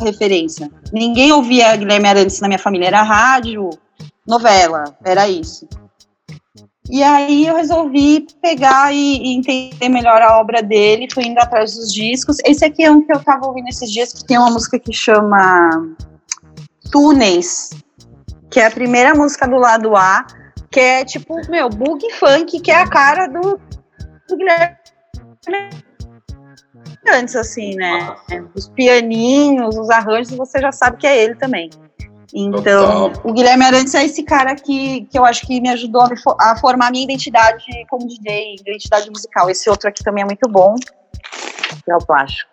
referência. 0.00 0.70
Ninguém 0.92 1.32
ouvia 1.32 1.76
Guilherme 1.76 2.08
Arantes 2.08 2.40
na 2.40 2.48
minha 2.48 2.58
família, 2.58 2.86
era 2.86 3.02
rádio, 3.02 3.70
novela, 4.26 4.96
era 5.04 5.28
isso. 5.28 5.68
E 6.90 7.02
aí 7.02 7.46
eu 7.46 7.56
resolvi 7.56 8.26
pegar 8.40 8.94
e, 8.94 9.18
e 9.18 9.36
entender 9.36 9.88
melhor 9.90 10.22
a 10.22 10.38
obra 10.40 10.62
dele, 10.62 11.08
fui 11.12 11.24
indo 11.24 11.38
atrás 11.38 11.74
dos 11.74 11.92
discos. 11.92 12.38
Esse 12.44 12.64
aqui 12.64 12.82
é 12.82 12.90
um 12.90 13.04
que 13.04 13.12
eu 13.12 13.22
tava 13.22 13.46
ouvindo 13.46 13.68
esses 13.68 13.90
dias, 13.90 14.12
que 14.12 14.24
tem 14.24 14.38
uma 14.38 14.50
música 14.50 14.78
que 14.78 14.92
chama 14.92 15.70
Túneis, 16.90 17.70
que 18.50 18.58
é 18.58 18.66
a 18.66 18.70
primeira 18.70 19.14
música 19.14 19.46
do 19.46 19.56
lado 19.56 19.94
A, 19.94 20.26
que 20.70 20.80
é 20.80 21.04
tipo, 21.04 21.34
meu, 21.50 21.68
bug 21.68 22.10
funk, 22.14 22.58
que 22.60 22.70
é 22.70 22.76
a 22.76 22.88
cara 22.88 23.26
do, 23.26 23.60
do 24.28 24.36
Guilherme 24.36 24.76
antes, 27.06 27.36
assim, 27.36 27.74
né? 27.74 28.16
Os 28.54 28.68
pianinhos, 28.68 29.76
os 29.76 29.90
arranjos, 29.90 30.36
você 30.36 30.60
já 30.60 30.72
sabe 30.72 30.96
que 30.96 31.06
é 31.06 31.22
ele 31.24 31.34
também. 31.34 31.70
Então, 32.34 33.10
Total. 33.10 33.30
o 33.30 33.32
Guilherme 33.32 33.64
Arantes 33.64 33.94
é 33.94 34.04
esse 34.04 34.22
cara 34.22 34.54
que, 34.54 35.06
que 35.06 35.18
eu 35.18 35.24
acho 35.24 35.46
que 35.46 35.60
me 35.60 35.70
ajudou 35.70 36.02
a, 36.02 36.08
me 36.10 36.20
fo- 36.20 36.36
a 36.38 36.56
formar 36.58 36.88
a 36.88 36.90
minha 36.90 37.04
identidade 37.04 37.64
como 37.88 38.06
DJ, 38.06 38.56
identidade 38.60 39.08
musical. 39.10 39.48
Esse 39.48 39.70
outro 39.70 39.88
aqui 39.88 40.04
também 40.04 40.22
é 40.22 40.26
muito 40.26 40.46
bom, 40.48 40.74
que 40.74 41.90
é 41.90 41.96
o 41.96 42.04
plástico. 42.04 42.50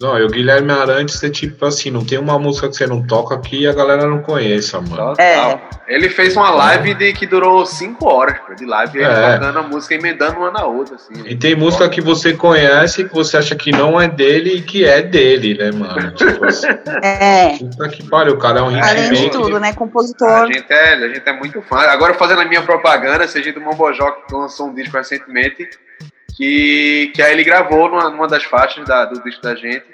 Não, 0.00 0.18
e 0.18 0.24
o 0.24 0.28
Guilherme 0.28 0.72
Arantes 0.72 1.22
é 1.22 1.30
tipo 1.30 1.64
assim, 1.64 1.88
não 1.88 2.04
tem 2.04 2.18
uma 2.18 2.36
música 2.36 2.68
que 2.68 2.74
você 2.74 2.84
não 2.84 3.06
toca 3.06 3.38
que 3.38 3.64
a 3.64 3.72
galera 3.72 4.06
não 4.08 4.20
conheça, 4.22 4.80
mano. 4.80 5.14
É. 5.18 5.56
Ele 5.86 6.08
fez 6.08 6.36
uma 6.36 6.50
live 6.50 6.94
de, 6.94 7.12
que 7.12 7.24
durou 7.26 7.64
5 7.64 8.04
horas 8.04 8.40
pô, 8.40 8.54
de 8.54 8.66
live, 8.66 8.98
ele 8.98 9.06
É. 9.06 9.34
tocando 9.38 9.58
a 9.60 9.62
música, 9.62 9.94
emendando 9.94 10.38
uma 10.40 10.50
na 10.50 10.64
outra, 10.64 10.96
assim. 10.96 11.12
E 11.24 11.36
tem 11.36 11.54
música 11.54 11.88
que 11.88 12.00
você 12.00 12.32
conhece 12.34 13.04
que 13.04 13.14
você 13.14 13.36
acha 13.36 13.54
que 13.54 13.70
não 13.70 14.00
é 14.00 14.08
dele 14.08 14.54
e 14.56 14.62
que 14.62 14.84
é 14.84 15.00
dele, 15.00 15.56
né, 15.56 15.70
mano? 15.70 16.10
Tipo 16.18 16.44
assim, 16.44 16.66
É, 17.00 17.56
puta 17.56 17.88
que 17.88 18.02
pariu, 18.02 18.34
o 18.34 18.38
cara 18.38 18.58
é 18.58 18.62
um 18.62 18.82
além 18.82 19.12
de 19.12 19.30
tudo, 19.30 19.60
né? 19.60 19.68
A 19.68 19.74
Compositor. 19.74 20.46
gente, 20.52 20.66
é, 20.72 20.94
a 20.94 21.08
gente 21.08 21.22
é 21.24 21.32
muito 21.32 21.62
fã. 21.62 21.76
Agora 21.78 22.14
fazendo 22.14 22.40
a 22.40 22.44
minha 22.44 22.62
propaganda, 22.62 23.28
seja 23.28 23.52
do 23.52 23.60
Mombojó, 23.60 24.10
que 24.10 24.34
lançou 24.34 24.66
um 24.70 24.74
disco 24.74 24.96
recentemente, 24.96 25.68
que, 26.36 27.12
que 27.14 27.22
aí 27.22 27.32
ele 27.32 27.44
gravou 27.44 27.88
numa, 27.88 28.10
numa 28.10 28.28
das 28.28 28.44
faixas 28.44 28.84
da- 28.86 29.04
do 29.06 29.22
disco 29.22 29.42
da 29.42 29.54
gente. 29.54 29.84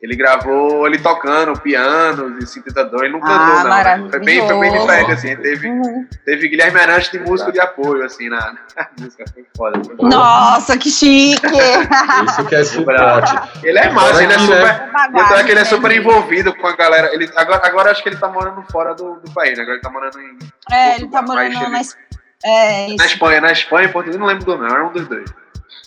Ele 0.00 0.14
gravou 0.16 0.86
ele 0.86 0.98
tocando 0.98 1.58
pianos 1.60 2.42
e 2.42 2.46
sintetador, 2.46 3.02
ele 3.04 3.12
não 3.12 3.20
Ah, 3.22 3.26
cantou, 3.28 3.64
não. 3.64 4.04
né? 4.04 4.10
Foi 4.10 4.20
bem, 4.20 4.46
foi 4.46 4.60
bem 4.60 4.72
diferente, 4.72 5.12
assim. 5.12 5.36
Teve, 5.36 5.68
Uhum. 5.68 6.06
teve 6.24 6.48
Guilherme 6.48 6.80
Arantes 6.80 7.10
de 7.10 7.18
músico 7.18 7.52
de 7.52 7.60
apoio, 7.60 8.02
assim, 8.04 8.28
na, 8.30 8.38
na 8.76 8.88
música. 8.98 9.24
Foi 9.32 9.44
foda. 9.56 9.84
Foi 9.84 9.96
foda. 9.96 10.08
Nossa, 10.08 10.76
que 10.78 10.90
chique! 10.90 11.46
Isso 12.28 12.44
que 12.46 12.54
é 12.54 12.64
suporte. 12.64 13.32
Ele 13.62 13.78
é 13.78 13.90
massa, 13.90 14.22
ele 14.22 14.32
é 14.32 14.38
super. 14.38 14.90
então 15.12 15.36
é 15.38 15.44
que 15.44 15.50
ele 15.50 15.60
é 15.60 15.64
super 15.64 15.88
né? 15.90 15.96
envolvido 15.96 16.54
com 16.54 16.66
a 16.66 16.76
galera. 16.76 17.12
Ele, 17.14 17.30
agora, 17.36 17.60
agora 17.66 17.90
acho 17.90 18.02
que 18.02 18.08
ele 18.08 18.16
tá 18.16 18.28
morando 18.28 18.62
fora 18.70 18.94
do, 18.94 19.16
do 19.16 19.30
país, 19.32 19.56
né? 19.58 19.62
Agora 19.64 19.76
ele 19.76 19.82
tá 19.82 19.90
morando 19.90 20.18
em, 20.20 20.38
É, 20.72 20.96
ele 20.96 21.08
tá 21.08 21.20
morando 21.22 21.46
ele- 21.46 21.68
na. 21.68 21.80
Es- 21.80 21.96
É, 22.42 22.86
na. 22.96 23.04
Espanha, 23.06 23.40
na 23.42 23.52
Espanha, 23.52 23.88
em 23.88 23.92
Portugal, 23.92 24.18
não 24.20 24.26
lembro 24.26 24.44
do 24.46 24.56
nome, 24.56 24.70
era 24.72 24.86
um 24.86 24.92
dos 24.92 25.06
dois. 25.06 25.30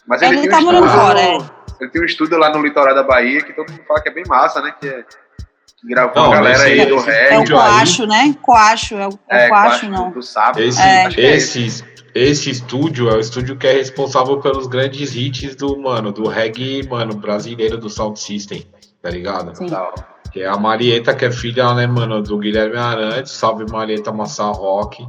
Mas 0.07 0.21
ele, 0.21 0.33
Ele 0.33 0.41
tem 0.41 0.49
tá 0.49 0.57
um 0.59 0.61
morando 0.63 0.85
estúdio- 0.85 1.05
fora, 1.05 1.21
é. 1.21 1.37
Ele 1.81 1.89
tem 1.91 2.01
um 2.01 2.05
estúdio 2.05 2.37
lá 2.37 2.49
no 2.49 2.61
litoral 2.61 2.93
da 2.95 3.03
Bahia 3.03 3.41
que 3.43 3.53
todo 3.53 3.69
mundo 3.71 3.83
fala 3.87 4.01
que 4.01 4.09
é 4.09 4.13
bem 4.13 4.23
massa, 4.27 4.61
né? 4.61 4.73
Que, 4.79 4.87
é, 4.87 5.03
que 5.03 5.87
gravou 5.87 6.15
Não, 6.15 6.31
a 6.31 6.35
galera 6.35 6.63
aí 6.63 6.85
do 6.85 6.95
esse 6.95 7.05
reggae. 7.09 7.33
É 7.35 7.39
o. 7.39 7.45
Coacho, 7.51 8.05
né? 8.05 8.35
Coacho, 8.41 8.95
é 8.95 9.07
o, 9.07 9.19
é 9.29 9.45
o 9.45 9.49
Coacho, 9.49 9.89
não. 9.89 10.09
Do, 10.09 10.15
do 10.15 10.21
sábado. 10.21 10.61
Esse, 10.61 10.81
É. 10.81 11.09
Que 11.09 11.21
é 11.21 11.35
esse. 11.35 11.65
esse, 11.65 11.83
esse 12.15 12.49
estúdio 12.51 13.09
é 13.09 13.15
o 13.15 13.19
estúdio 13.19 13.57
que 13.57 13.65
é 13.67 13.73
responsável 13.73 14.39
pelos 14.39 14.67
grandes 14.67 15.15
hits 15.15 15.55
do, 15.55 15.77
mano, 15.79 16.11
do 16.11 16.27
reggae, 16.27 16.87
mano, 16.87 17.15
brasileiro 17.15 17.77
do 17.77 17.89
Sound 17.89 18.19
System, 18.19 18.65
tá 19.01 19.09
ligado? 19.09 19.55
Sim. 19.55 19.67
Tal. 19.67 19.93
Que 20.31 20.41
é 20.41 20.47
a 20.47 20.57
Marieta, 20.57 21.13
que 21.15 21.25
é 21.25 21.31
filha, 21.31 21.73
né, 21.75 21.85
mano, 21.87 22.21
do 22.21 22.37
Guilherme 22.37 22.77
Arantes, 22.77 23.31
salve 23.33 23.65
Marieta 23.71 24.11
Massa 24.11 24.45
Rock. 24.45 25.05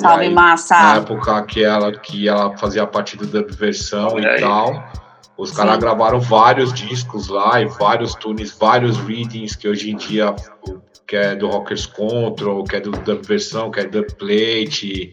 Salve, 0.00 0.24
aí, 0.24 0.32
massa. 0.34 0.74
Na 0.74 0.96
época 0.96 1.42
que 1.44 1.62
ela, 1.64 1.92
que 1.92 2.28
ela 2.28 2.56
fazia 2.58 2.86
parte 2.86 3.16
do 3.16 3.26
dub 3.26 3.50
versão 3.52 4.08
Olha 4.08 4.22
e 4.22 4.26
aí. 4.34 4.40
tal. 4.40 4.92
Os 5.36 5.50
caras 5.50 5.78
gravaram 5.78 6.20
vários 6.20 6.72
discos 6.72 7.28
lá 7.28 7.60
e 7.60 7.66
vários 7.66 8.14
tunes, 8.14 8.56
vários 8.56 8.96
readings 8.98 9.56
que 9.56 9.68
hoje 9.68 9.90
em 9.90 9.96
dia 9.96 10.34
o- 10.68 10.80
que 11.06 11.16
é 11.16 11.34
do 11.34 11.48
Rockers 11.48 11.86
Control, 11.86 12.64
que 12.64 12.76
é 12.76 12.80
do 12.80 12.90
dub 12.92 13.22
versão, 13.26 13.70
que 13.70 13.80
é 13.80 13.84
dub 13.84 14.06
plate. 14.14 15.12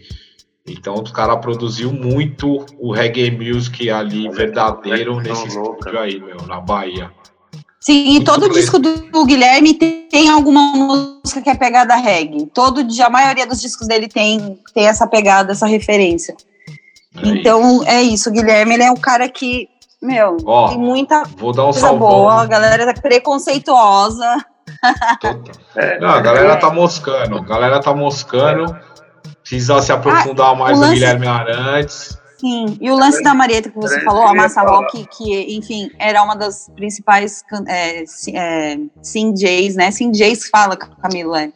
Então 0.68 0.94
os 1.02 1.12
caras 1.12 1.40
produziu 1.42 1.92
muito 1.92 2.66
o 2.80 2.94
reggae 2.94 3.32
music 3.32 3.90
ali 3.90 4.30
verdadeiro 4.30 5.20
nesse 5.20 5.48
estúdio 5.48 6.00
aí, 6.00 6.20
meu, 6.20 6.38
na 6.48 6.62
Bahia. 6.62 7.12
Sim, 7.80 8.16
e 8.16 8.24
todo 8.24 8.48
disco 8.48 8.78
do, 8.78 9.26
Guilherme 9.26 9.74
tem, 9.74 10.08
tem, 10.08 10.30
alguma 10.30 11.11
música 11.24 11.42
que 11.42 11.50
é 11.50 11.56
pegada 11.56 11.96
reggae. 11.96 12.46
Todo, 12.48 12.86
a 13.04 13.10
maioria 13.10 13.46
dos 13.48 13.62
discos 13.62 13.88
dele 13.88 14.08
tem, 14.08 14.60
tem 14.74 14.88
essa 14.88 15.08
pegada, 15.08 15.52
essa 15.52 15.66
referência. 15.66 16.36
É 17.18 17.28
então, 17.28 17.82
isso. 17.82 17.88
é 17.88 18.02
isso. 18.02 18.30
O 18.30 18.34
Guilherme, 18.34 18.74
ele 18.74 18.84
é 18.84 18.92
um 18.92 18.98
cara 18.98 19.28
que, 19.30 19.70
meu, 20.02 20.38
Ó, 20.46 20.70
tem 20.70 20.78
muita 20.78 21.24
vou 21.38 21.54
dar 21.54 21.64
um 21.64 21.66
coisa 21.66 21.80
salvão. 21.80 22.10
boa. 22.10 22.42
A 22.42 22.46
galera 22.46 22.94
tá 22.94 23.02
preconceituosa. 23.02 24.46
É, 25.76 26.00
Não, 26.00 26.10
a 26.10 26.22
galera 26.22 26.56
tá 26.58 26.70
moscando. 26.70 27.38
A 27.38 27.42
galera 27.42 27.82
tá 27.82 27.94
moscando. 27.94 28.76
Precisa 29.42 29.82
se 29.82 29.92
aprofundar 29.92 30.52
ah, 30.52 30.56
mais 30.56 30.80
no 30.80 30.90
Guilherme 30.90 31.28
Arantes. 31.28 32.21
Sim, 32.42 32.76
e 32.82 32.90
o 32.90 32.96
lance 32.96 33.22
da 33.22 33.36
Marieta 33.36 33.70
que 33.70 33.78
você 33.78 34.02
falou, 34.02 34.24
a 34.24 34.34
Massa 34.34 34.64
Rock, 34.64 35.08
que, 35.16 35.56
enfim, 35.56 35.92
era 36.00 36.24
uma 36.24 36.36
das 36.36 36.72
principais 36.76 37.44
é, 37.68 38.04
é, 38.34 38.80
Sim 39.00 39.38
Jays, 39.38 39.76
né? 39.76 39.92
Sim 39.92 40.12
Jays 40.12 40.50
fala, 40.50 40.76
Camilo, 40.76 41.36
é 41.36 41.52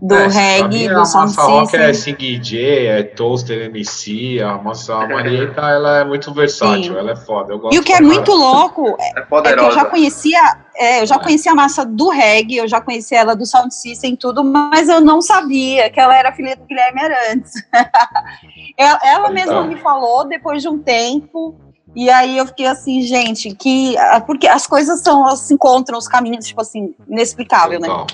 do 0.00 0.14
é, 0.14 0.26
reggae, 0.26 0.88
do 0.88 1.04
sound 1.06 1.30
system. 1.30 1.46
Rock 1.46 1.76
é 1.76 1.92
Sing 1.92 2.16
é 2.58 3.02
Toaster 3.02 3.62
MC, 3.62 4.40
a 4.42 4.58
nossa 4.58 4.94
a 4.94 5.08
Marieta, 5.08 5.60
ela 5.62 6.00
é 6.00 6.04
muito 6.04 6.32
versátil, 6.32 6.92
Sim. 6.92 6.98
ela 6.98 7.12
é 7.12 7.16
foda. 7.16 7.54
e 7.72 7.78
o 7.78 7.82
que 7.82 7.92
é 7.92 8.00
muito 8.00 8.32
louco 8.32 8.96
é, 9.00 9.20
é, 9.20 9.56
que 9.56 9.64
eu 9.64 9.72
já 9.72 9.84
conhecia, 9.86 10.40
é, 10.78 11.02
eu 11.02 11.06
já 11.06 11.16
é. 11.16 11.18
conhecia 11.18 11.52
a 11.52 11.54
massa 11.54 11.84
do 11.84 12.08
reggae, 12.08 12.56
eu 12.56 12.68
já 12.68 12.80
conhecia 12.80 13.18
ela 13.18 13.34
do 13.34 13.46
sound 13.46 13.74
system 13.74 14.14
e 14.14 14.16
tudo, 14.16 14.44
mas 14.44 14.88
eu 14.88 15.00
não 15.00 15.20
sabia 15.20 15.90
que 15.90 16.00
ela 16.00 16.16
era 16.16 16.32
filha 16.32 16.56
do 16.56 16.64
Guilherme 16.64 17.00
Arantes. 17.00 17.52
ela, 18.76 19.00
ela 19.04 19.30
mesma 19.30 19.64
me 19.64 19.76
falou 19.76 20.24
depois 20.26 20.62
de 20.62 20.68
um 20.68 20.78
tempo, 20.78 21.54
e 21.94 22.10
aí 22.10 22.36
eu 22.36 22.46
fiquei 22.46 22.66
assim, 22.66 23.00
gente, 23.00 23.54
que 23.54 23.96
porque 24.26 24.46
as 24.46 24.66
coisas 24.66 25.00
são, 25.00 25.34
se 25.34 25.54
encontram 25.54 25.96
os 25.96 26.06
caminhos, 26.06 26.46
tipo 26.46 26.60
assim, 26.60 26.94
inexplicável, 27.08 27.80
né? 27.80 27.88
Total. 27.88 28.06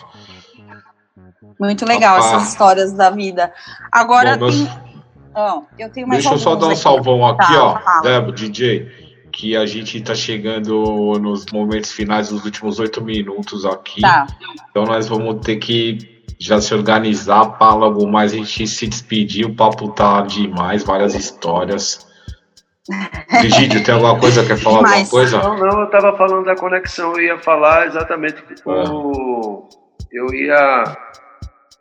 né? 0.66 0.78
Muito 1.58 1.84
legal 1.84 2.16
Opa. 2.18 2.26
essas 2.26 2.48
histórias 2.50 2.92
da 2.92 3.10
vida. 3.10 3.52
Agora 3.90 4.36
Bom, 4.36 4.50
tem... 4.50 4.70
oh, 5.34 5.62
eu 5.76 5.90
tenho 5.90 6.06
mais 6.06 6.22
Deixa 6.22 6.34
eu 6.34 6.38
só 6.38 6.54
dar 6.54 6.66
um 6.66 6.70
aqui. 6.70 6.78
salvão 6.78 7.26
aqui, 7.26 7.52
tá, 7.52 7.64
ó, 7.64 7.78
tá. 7.78 8.00
Debo, 8.02 8.30
DJ, 8.30 9.01
que 9.32 9.56
a 9.56 9.64
gente 9.66 9.98
está 9.98 10.14
chegando 10.14 11.18
nos 11.18 11.46
momentos 11.46 11.90
finais 11.90 12.28
dos 12.28 12.44
últimos 12.44 12.78
oito 12.78 13.02
minutos 13.02 13.64
aqui. 13.64 14.02
Tá. 14.02 14.26
Então 14.70 14.84
nós 14.84 15.08
vamos 15.08 15.44
ter 15.44 15.56
que 15.56 16.22
já 16.38 16.60
se 16.60 16.74
organizar 16.74 17.56
para 17.58 17.74
logo 17.74 18.06
mais 18.06 18.32
a 18.32 18.36
gente 18.36 18.66
se 18.66 18.86
despedir. 18.86 19.46
O 19.46 19.54
papo 19.54 19.88
tá 19.92 20.20
demais, 20.22 20.84
várias 20.84 21.14
histórias. 21.14 22.06
Brigídio, 23.40 23.82
tem 23.84 23.94
alguma 23.94 24.18
coisa? 24.18 24.44
Quer 24.44 24.58
falar 24.58 24.78
alguma 24.78 25.08
coisa? 25.08 25.38
Não, 25.38 25.56
não, 25.56 25.80
eu 25.80 25.84
estava 25.86 26.16
falando 26.16 26.44
da 26.44 26.56
conexão, 26.56 27.12
eu 27.12 27.22
ia 27.22 27.38
falar 27.38 27.86
exatamente 27.86 28.42
o. 28.66 29.68
Eu 30.10 30.26
ia 30.34 30.84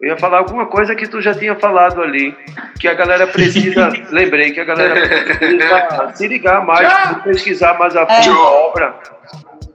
eu 0.02 0.10
ia 0.10 0.18
falar 0.18 0.40
alguma 0.40 0.66
coisa 0.66 0.96
que 0.96 1.08
tu 1.08 1.22
já 1.22 1.34
tinha 1.34 1.56
falado 1.56 2.02
ali, 2.02 2.36
que 2.80 2.88
a 2.88 2.94
galera 2.96 3.28
precisa, 3.28 3.90
lembrei 4.10 4.52
que 4.52 4.60
a 4.60 4.66
galera 4.66 4.96
precisa 5.00 6.12
se 6.16 6.28
ligar 6.28 6.66
mais, 6.66 7.18
pesquisar 7.24 7.78
mais 7.78 7.96
a 7.96 8.08
fundo 8.08 8.40
a 8.40 8.52
obra 8.52 8.96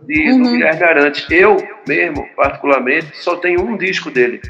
de, 0.03 0.31
uhum. 0.31 0.43
do 0.43 0.51
Guilherme 0.51 0.83
Arantes. 0.83 1.27
Eu 1.31 1.57
mesmo, 1.87 2.29
particularmente, 2.35 3.17
só 3.19 3.37
tenho 3.37 3.63
um 3.63 3.77
disco 3.77 4.11
dele. 4.11 4.41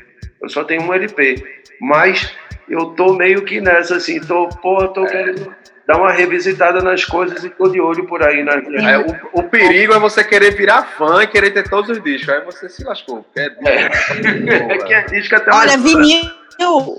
Eu 0.40 0.48
só 0.48 0.64
tenho 0.64 0.82
um 0.82 0.94
LP. 0.94 1.44
Mas 1.78 2.34
eu 2.68 2.86
tô 2.94 3.12
meio 3.12 3.44
que 3.44 3.60
nessa, 3.60 3.96
assim, 3.96 4.18
tô, 4.20 4.48
porra, 4.48 4.88
tô 4.88 5.04
é. 5.04 5.10
querendo 5.10 5.54
dar 5.86 5.98
uma 5.98 6.10
revisitada 6.10 6.82
nas 6.82 7.04
coisas 7.04 7.44
e 7.44 7.50
tô 7.50 7.68
de 7.68 7.80
olho 7.80 8.06
por 8.06 8.22
aí. 8.22 8.42
Né? 8.42 8.52
É, 8.80 8.98
o, 8.98 9.40
o, 9.40 9.42
perigo 9.44 9.92
é 9.94 9.98
você 9.98 10.24
querer 10.24 10.54
virar 10.56 10.82
fã 10.98 11.22
e 11.22 11.26
querer 11.26 11.52
ter 11.52 11.68
todos 11.68 11.96
os 11.96 12.02
discos. 12.02 12.28
Aí 12.28 12.44
você 12.44 12.68
se 12.68 12.82
lascou. 12.82 13.24
É, 13.36 13.46
é. 13.64 14.74
é 14.74 14.78
que 14.78 14.92
é 14.92 15.02
disco 15.02 15.36
até 15.36 15.54
Olha, 15.54 15.78
vinil, 15.78 16.30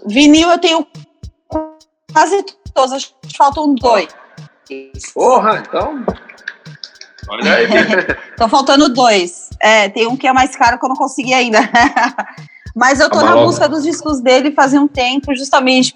vinil 0.08 0.50
eu 0.50 0.60
tenho 0.60 0.88
quase 2.14 2.44
todos, 2.74 2.94
acho 2.94 3.14
que 3.22 3.36
faltam 3.36 3.76
dois. 3.76 4.08
Porra, 5.14 5.64
então. 5.68 6.06
Olha 7.30 7.56
aí. 7.56 7.68
Estão 8.32 8.48
faltando 8.48 8.90
dois. 8.90 9.50
É, 9.62 9.90
tem 9.90 10.08
um 10.08 10.16
que 10.16 10.28
é 10.28 10.34
mais 10.34 10.56
caro 10.56 10.80
que 10.80 10.86
eu 10.86 10.90
não 10.90 10.96
consegui 10.96 11.34
ainda. 11.34 11.60
Mas 12.76 13.00
eu 13.00 13.10
tô 13.10 13.20
tá 13.20 13.26
na 13.26 13.36
busca 13.36 13.68
dos 13.68 13.84
discos 13.84 14.22
dele 14.22 14.52
fazia 14.52 14.80
um 14.80 14.88
tempo, 14.88 15.36
justamente 15.36 15.96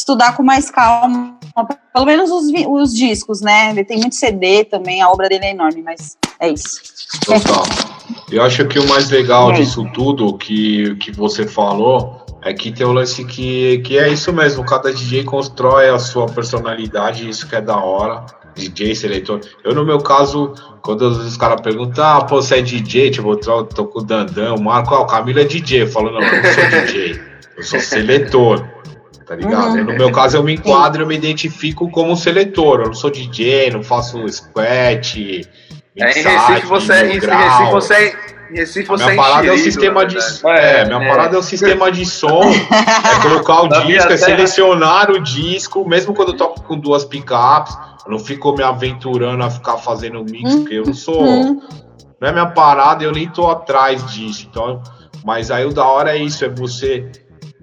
estudar 0.00 0.36
com 0.36 0.42
mais 0.42 0.70
calma, 0.70 1.38
pelo 1.92 2.06
menos 2.06 2.30
os, 2.30 2.46
os 2.68 2.94
discos, 2.94 3.40
né? 3.40 3.70
Ele 3.70 3.84
tem 3.84 3.98
muito 3.98 4.14
CD 4.14 4.64
também, 4.64 5.00
a 5.00 5.08
obra 5.08 5.28
dele 5.28 5.44
é 5.44 5.50
enorme, 5.50 5.82
mas 5.82 6.16
é 6.38 6.48
isso. 6.48 6.80
Total. 7.24 7.64
Eu 8.30 8.42
acho 8.42 8.66
que 8.66 8.78
o 8.78 8.88
mais 8.88 9.10
legal 9.10 9.50
é. 9.50 9.54
disso 9.54 9.88
tudo 9.92 10.36
que, 10.36 10.94
que 10.96 11.12
você 11.12 11.46
falou 11.46 12.24
é 12.42 12.54
que 12.54 12.72
tem 12.72 12.86
o 12.86 12.92
lance 12.92 13.24
que, 13.24 13.78
que 13.78 13.98
é 13.98 14.08
isso 14.08 14.32
mesmo, 14.32 14.64
cada 14.64 14.92
DJ 14.92 15.24
constrói 15.24 15.90
a 15.90 15.98
sua 15.98 16.26
personalidade, 16.26 17.28
isso 17.28 17.46
que 17.46 17.54
é 17.54 17.60
da 17.60 17.76
hora. 17.76 18.24
DJ, 18.52 18.96
seletor. 18.96 19.40
Eu, 19.64 19.74
no 19.74 19.86
meu 19.86 20.00
caso, 20.00 20.52
quando 20.82 21.02
os 21.02 21.36
caras 21.36 21.60
perguntam, 21.60 22.04
ah, 22.04 22.24
pô, 22.24 22.42
você 22.42 22.56
é 22.56 22.60
DJ, 22.60 23.12
tipo, 23.12 23.30
eu 23.30 23.36
tô, 23.36 23.64
tô 23.64 23.86
com 23.86 24.00
o 24.00 24.02
Dandão, 24.02 24.56
o 24.56 24.62
Marco, 24.62 24.92
ah, 24.92 25.00
o 25.00 25.06
Camilo 25.06 25.38
é 25.38 25.44
DJ. 25.44 25.82
Eu 25.82 25.86
falo, 25.86 26.10
não, 26.10 26.20
eu 26.20 26.42
não 26.42 26.52
sou 26.52 26.64
DJ, 26.68 27.20
eu 27.56 27.62
sou 27.62 27.80
seletor 27.80 28.68
tá 29.30 29.36
ligado? 29.36 29.76
Uhum. 29.76 29.84
No 29.84 29.92
meu 29.92 30.10
caso, 30.10 30.36
eu 30.36 30.42
me 30.42 30.54
enquadro, 30.54 31.04
eu 31.04 31.06
me 31.06 31.14
identifico 31.14 31.88
como 31.88 32.16
seletor. 32.16 32.80
Eu 32.80 32.86
não 32.86 32.94
sou 32.94 33.10
DJ, 33.10 33.70
não 33.70 33.80
faço 33.80 34.28
squat. 34.28 35.48
É, 35.96 36.10
em 36.10 36.22
Recife 36.24 36.66
você, 36.66 36.92
é, 36.92 37.14
em 37.14 37.20
Recife 37.20 37.70
você, 37.70 38.16
em 38.50 38.56
Recife 38.56 38.88
você 38.88 39.04
minha 39.04 39.16
parada 39.16 39.46
é 39.46 39.52
o 39.52 39.58
sistema 39.58 40.04
de 40.04 40.16
é, 40.18 40.80
é, 40.80 40.84
minha 40.84 41.04
é. 41.04 41.08
parada 41.08 41.36
é 41.36 41.38
o 41.38 41.42
sistema 41.44 41.92
de 41.92 42.04
som, 42.04 42.42
é 42.42 43.22
colocar 43.22 43.62
o 43.62 43.68
disco, 43.86 44.12
é 44.12 44.16
selecionar 44.16 45.12
o 45.12 45.20
disco, 45.20 45.88
mesmo 45.88 46.12
quando 46.12 46.30
eu 46.30 46.36
toco 46.36 46.62
com 46.62 46.76
duas 46.76 47.04
pickups, 47.04 47.78
eu 48.04 48.10
não 48.10 48.18
fico 48.18 48.52
me 48.52 48.64
aventurando 48.64 49.44
a 49.44 49.50
ficar 49.50 49.76
fazendo 49.76 50.24
mix, 50.24 50.56
porque 50.56 50.74
eu 50.74 50.86
não 50.86 50.94
sou, 50.94 51.22
uhum. 51.22 51.60
não 52.20 52.28
é 52.28 52.32
minha 52.32 52.46
parada, 52.46 53.04
eu 53.04 53.12
nem 53.12 53.28
tô 53.28 53.48
atrás 53.48 54.04
disso. 54.10 54.48
Então, 54.50 54.82
mas 55.24 55.52
aí 55.52 55.64
o 55.64 55.72
da 55.72 55.84
hora 55.84 56.16
é 56.16 56.18
isso, 56.18 56.44
é 56.44 56.48
você 56.48 57.08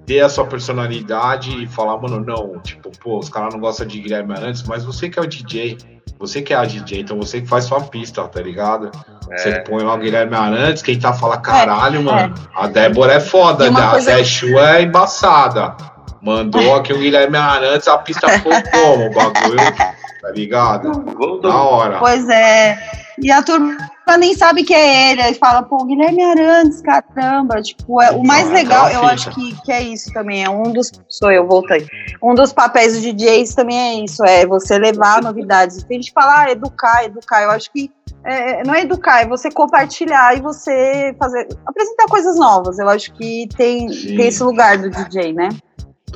ter 0.07 0.21
a 0.21 0.29
sua 0.29 0.45
personalidade 0.45 1.61
e 1.61 1.67
falar, 1.67 1.97
mano, 1.97 2.23
não, 2.25 2.59
tipo, 2.61 2.89
pô, 2.97 3.19
os 3.19 3.27
caras 3.27 3.53
não 3.53 3.59
gostam 3.59 3.85
de 3.85 3.99
Guilherme 3.99 4.33
Arantes, 4.33 4.63
mas 4.63 4.85
você 4.85 5.09
que 5.09 5.19
é 5.19 5.21
o 5.21 5.27
DJ, 5.27 5.77
você 6.17 6.41
que 6.41 6.53
é 6.53 6.55
a 6.55 6.63
DJ, 6.63 7.01
então 7.01 7.17
você 7.17 7.41
que 7.41 7.47
faz 7.47 7.65
sua 7.65 7.81
pista, 7.81 8.25
tá 8.25 8.41
ligado? 8.41 8.89
É. 9.29 9.37
Você 9.37 9.59
põe 9.59 9.83
lá 9.83 9.95
o 9.95 9.97
Guilherme 9.97 10.33
Arantes, 10.33 10.81
quem 10.81 10.97
tá 10.97 11.11
fala, 11.11 11.37
caralho, 11.37 11.99
é, 11.99 12.03
mano, 12.03 12.35
é. 12.37 12.49
a 12.55 12.67
Débora 12.67 13.15
é 13.15 13.19
foda, 13.19 13.69
né? 13.69 13.81
a 13.81 13.99
Zé 13.99 14.21
é 14.21 14.81
embaçada. 14.81 15.75
Mandou 16.21 16.73
aqui 16.77 16.93
o 16.93 16.99
Guilherme 16.99 17.35
Arantes, 17.35 17.89
a 17.89 17.97
pista 17.97 18.29
ficou 18.29 18.53
como? 18.71 19.07
O 19.07 19.13
bagulho, 19.13 19.75
tá 20.21 20.31
ligado? 20.33 21.03
Da 21.41 21.53
hora. 21.53 21.99
Pois 21.99 22.29
é. 22.29 23.06
E 23.19 23.31
a 23.31 23.41
turma 23.41 23.75
nem 24.19 24.35
sabe 24.35 24.63
que 24.63 24.73
é 24.73 25.11
ele. 25.11 25.21
Aí 25.21 25.33
fala, 25.33 25.63
pô, 25.63 25.83
Guilherme 25.85 26.23
Arantes, 26.23 26.81
caramba. 26.81 27.61
Tipo, 27.61 28.01
é, 28.01 28.11
o 28.11 28.23
mais 28.23 28.49
legal, 28.49 28.89
eu 28.89 29.03
acho 29.03 29.31
que, 29.31 29.59
que 29.63 29.71
é 29.71 29.81
isso 29.81 30.13
também. 30.13 30.43
É 30.43 30.49
um 30.49 30.71
dos. 30.71 30.91
Sou 31.09 31.31
eu, 31.31 31.47
voltei. 31.47 31.87
Um 32.21 32.35
dos 32.35 32.53
papéis 32.53 32.93
do 32.93 33.01
DJs 33.01 33.55
também 33.55 33.77
é 33.77 34.03
isso: 34.03 34.23
é 34.23 34.45
você 34.45 34.77
levar 34.77 35.21
novidades. 35.21 35.83
Tem 35.83 35.97
gente 35.97 36.09
que 36.09 36.13
fala, 36.13 36.43
ah, 36.43 36.51
educar, 36.51 37.05
educar. 37.05 37.41
Eu 37.43 37.51
acho 37.51 37.71
que 37.71 37.91
é, 38.23 38.63
não 38.63 38.73
é 38.73 38.81
educar, 38.81 39.21
é 39.21 39.27
você 39.27 39.49
compartilhar 39.49 40.37
e 40.37 40.41
você 40.41 41.15
fazer. 41.19 41.47
apresentar 41.65 42.05
coisas 42.05 42.37
novas. 42.37 42.77
Eu 42.77 42.87
acho 42.89 43.11
que 43.13 43.47
tem, 43.57 43.87
tem 43.87 44.27
esse 44.27 44.43
lugar 44.43 44.77
do 44.77 44.89
DJ, 44.89 45.33
né? 45.33 45.49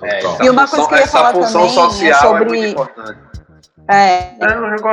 É, 0.03 0.45
e 0.45 0.49
uma 0.49 0.67
coisa 0.67 0.87
que 0.87 0.93
eu 0.93 0.99
ia 0.99 1.07
falar 1.07 1.33
também 1.33 2.09
é 2.09 2.13
sobre. 2.13 2.71
É 2.71 3.30
é, 3.91 4.37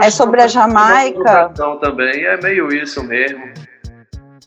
é 0.03 0.11
sobre 0.11 0.43
a 0.43 0.49
Jamaica. 0.49 1.53
também 1.81 2.25
é 2.25 2.37
meio 2.41 2.69
isso 2.73 3.03
mesmo. 3.05 3.45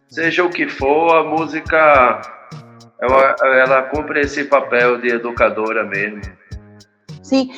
Seja 0.10 0.44
o 0.44 0.50
que 0.50 0.68
for, 0.68 1.16
a 1.16 1.24
música 1.24 2.22
ela, 3.00 3.36
ela 3.44 3.84
cumpre 3.84 4.22
esse 4.22 4.44
papel 4.44 5.00
de 5.00 5.10
educadora 5.10 5.84
mesmo. 5.86 6.22
Sim, 7.24 7.50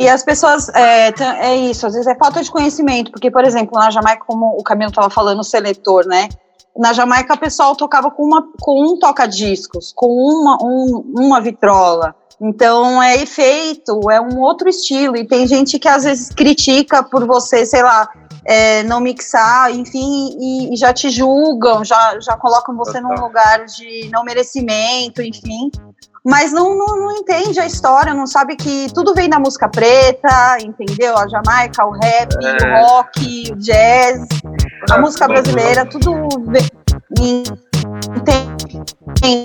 e 0.00 0.08
as 0.08 0.24
pessoas, 0.24 0.70
é, 0.70 1.12
é, 1.40 1.56
isso, 1.56 1.86
às 1.86 1.92
vezes 1.92 2.06
é 2.06 2.14
falta 2.14 2.42
de 2.42 2.50
conhecimento, 2.50 3.10
porque, 3.10 3.30
por 3.30 3.44
exemplo, 3.44 3.78
na 3.78 3.90
Jamaica, 3.90 4.24
como 4.26 4.56
o 4.58 4.62
Camilo 4.62 4.88
estava 4.88 5.10
falando, 5.10 5.40
o 5.40 5.44
seletor, 5.44 6.06
né? 6.06 6.26
Na 6.74 6.94
Jamaica, 6.94 7.34
o 7.34 7.38
pessoal 7.38 7.76
tocava 7.76 8.10
com, 8.10 8.24
uma, 8.24 8.48
com 8.62 8.82
um 8.82 8.98
toca-discos, 8.98 9.92
com 9.94 10.06
uma, 10.06 10.56
um, 10.62 11.04
uma 11.18 11.38
vitrola. 11.38 12.14
Então 12.40 13.02
é 13.02 13.16
efeito, 13.16 14.10
é 14.10 14.20
um 14.20 14.40
outro 14.40 14.68
estilo. 14.68 15.16
E 15.16 15.26
tem 15.26 15.46
gente 15.46 15.78
que 15.78 15.88
às 15.88 16.04
vezes 16.04 16.30
critica 16.30 17.02
por 17.02 17.26
você, 17.26 17.66
sei 17.66 17.82
lá, 17.82 18.08
é, 18.44 18.82
não 18.84 19.00
mixar, 19.00 19.70
enfim, 19.70 20.36
e, 20.40 20.72
e, 20.72 20.76
já 20.76 20.92
te 20.92 21.10
julgam, 21.10 21.84
já, 21.84 22.18
já 22.20 22.36
colocam 22.36 22.74
você 22.74 23.00
num 23.00 23.14
lugar 23.14 23.66
de 23.66 24.08
não 24.10 24.24
merecimento, 24.24 25.20
enfim. 25.20 25.70
Mas 26.24 26.52
não, 26.52 26.76
não, 26.76 26.96
não, 26.96 27.16
entende 27.16 27.60
a 27.60 27.66
história, 27.66 28.12
não 28.12 28.26
sabe 28.26 28.54
que 28.56 28.92
tudo 28.92 29.14
vem 29.14 29.28
da 29.28 29.38
música 29.38 29.68
preta, 29.68 30.58
entendeu? 30.62 31.16
A 31.16 31.26
Jamaica, 31.26 31.84
o 31.86 31.92
rap, 31.92 32.34
é. 32.42 32.66
o 32.66 32.86
rock, 32.86 33.52
o 33.52 33.56
jazz. 33.56 34.26
a 34.90 34.98
música 34.98 35.26
brasileira, 35.26 35.86
tudo 35.86 36.12
tem, 37.14 37.42
tem 39.20 39.42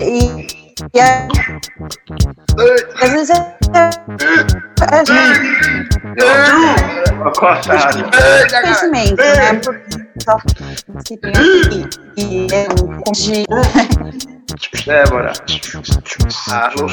e, 0.00 0.46
e 0.94 1.00
a, 1.00 1.28
às 3.02 3.10
vezes 3.10 3.30
é, 3.30 3.56
é, 3.74 3.90
é 8.52 8.60
conhecimento, 8.62 9.16
né? 9.16 9.60
Que 11.04 11.16
tem 11.16 11.32
aqui, 11.32 11.88
e 12.16 12.46
é 12.52 12.68
um 12.82 13.02
Débora. 14.86 15.32
Alô? 16.50 16.86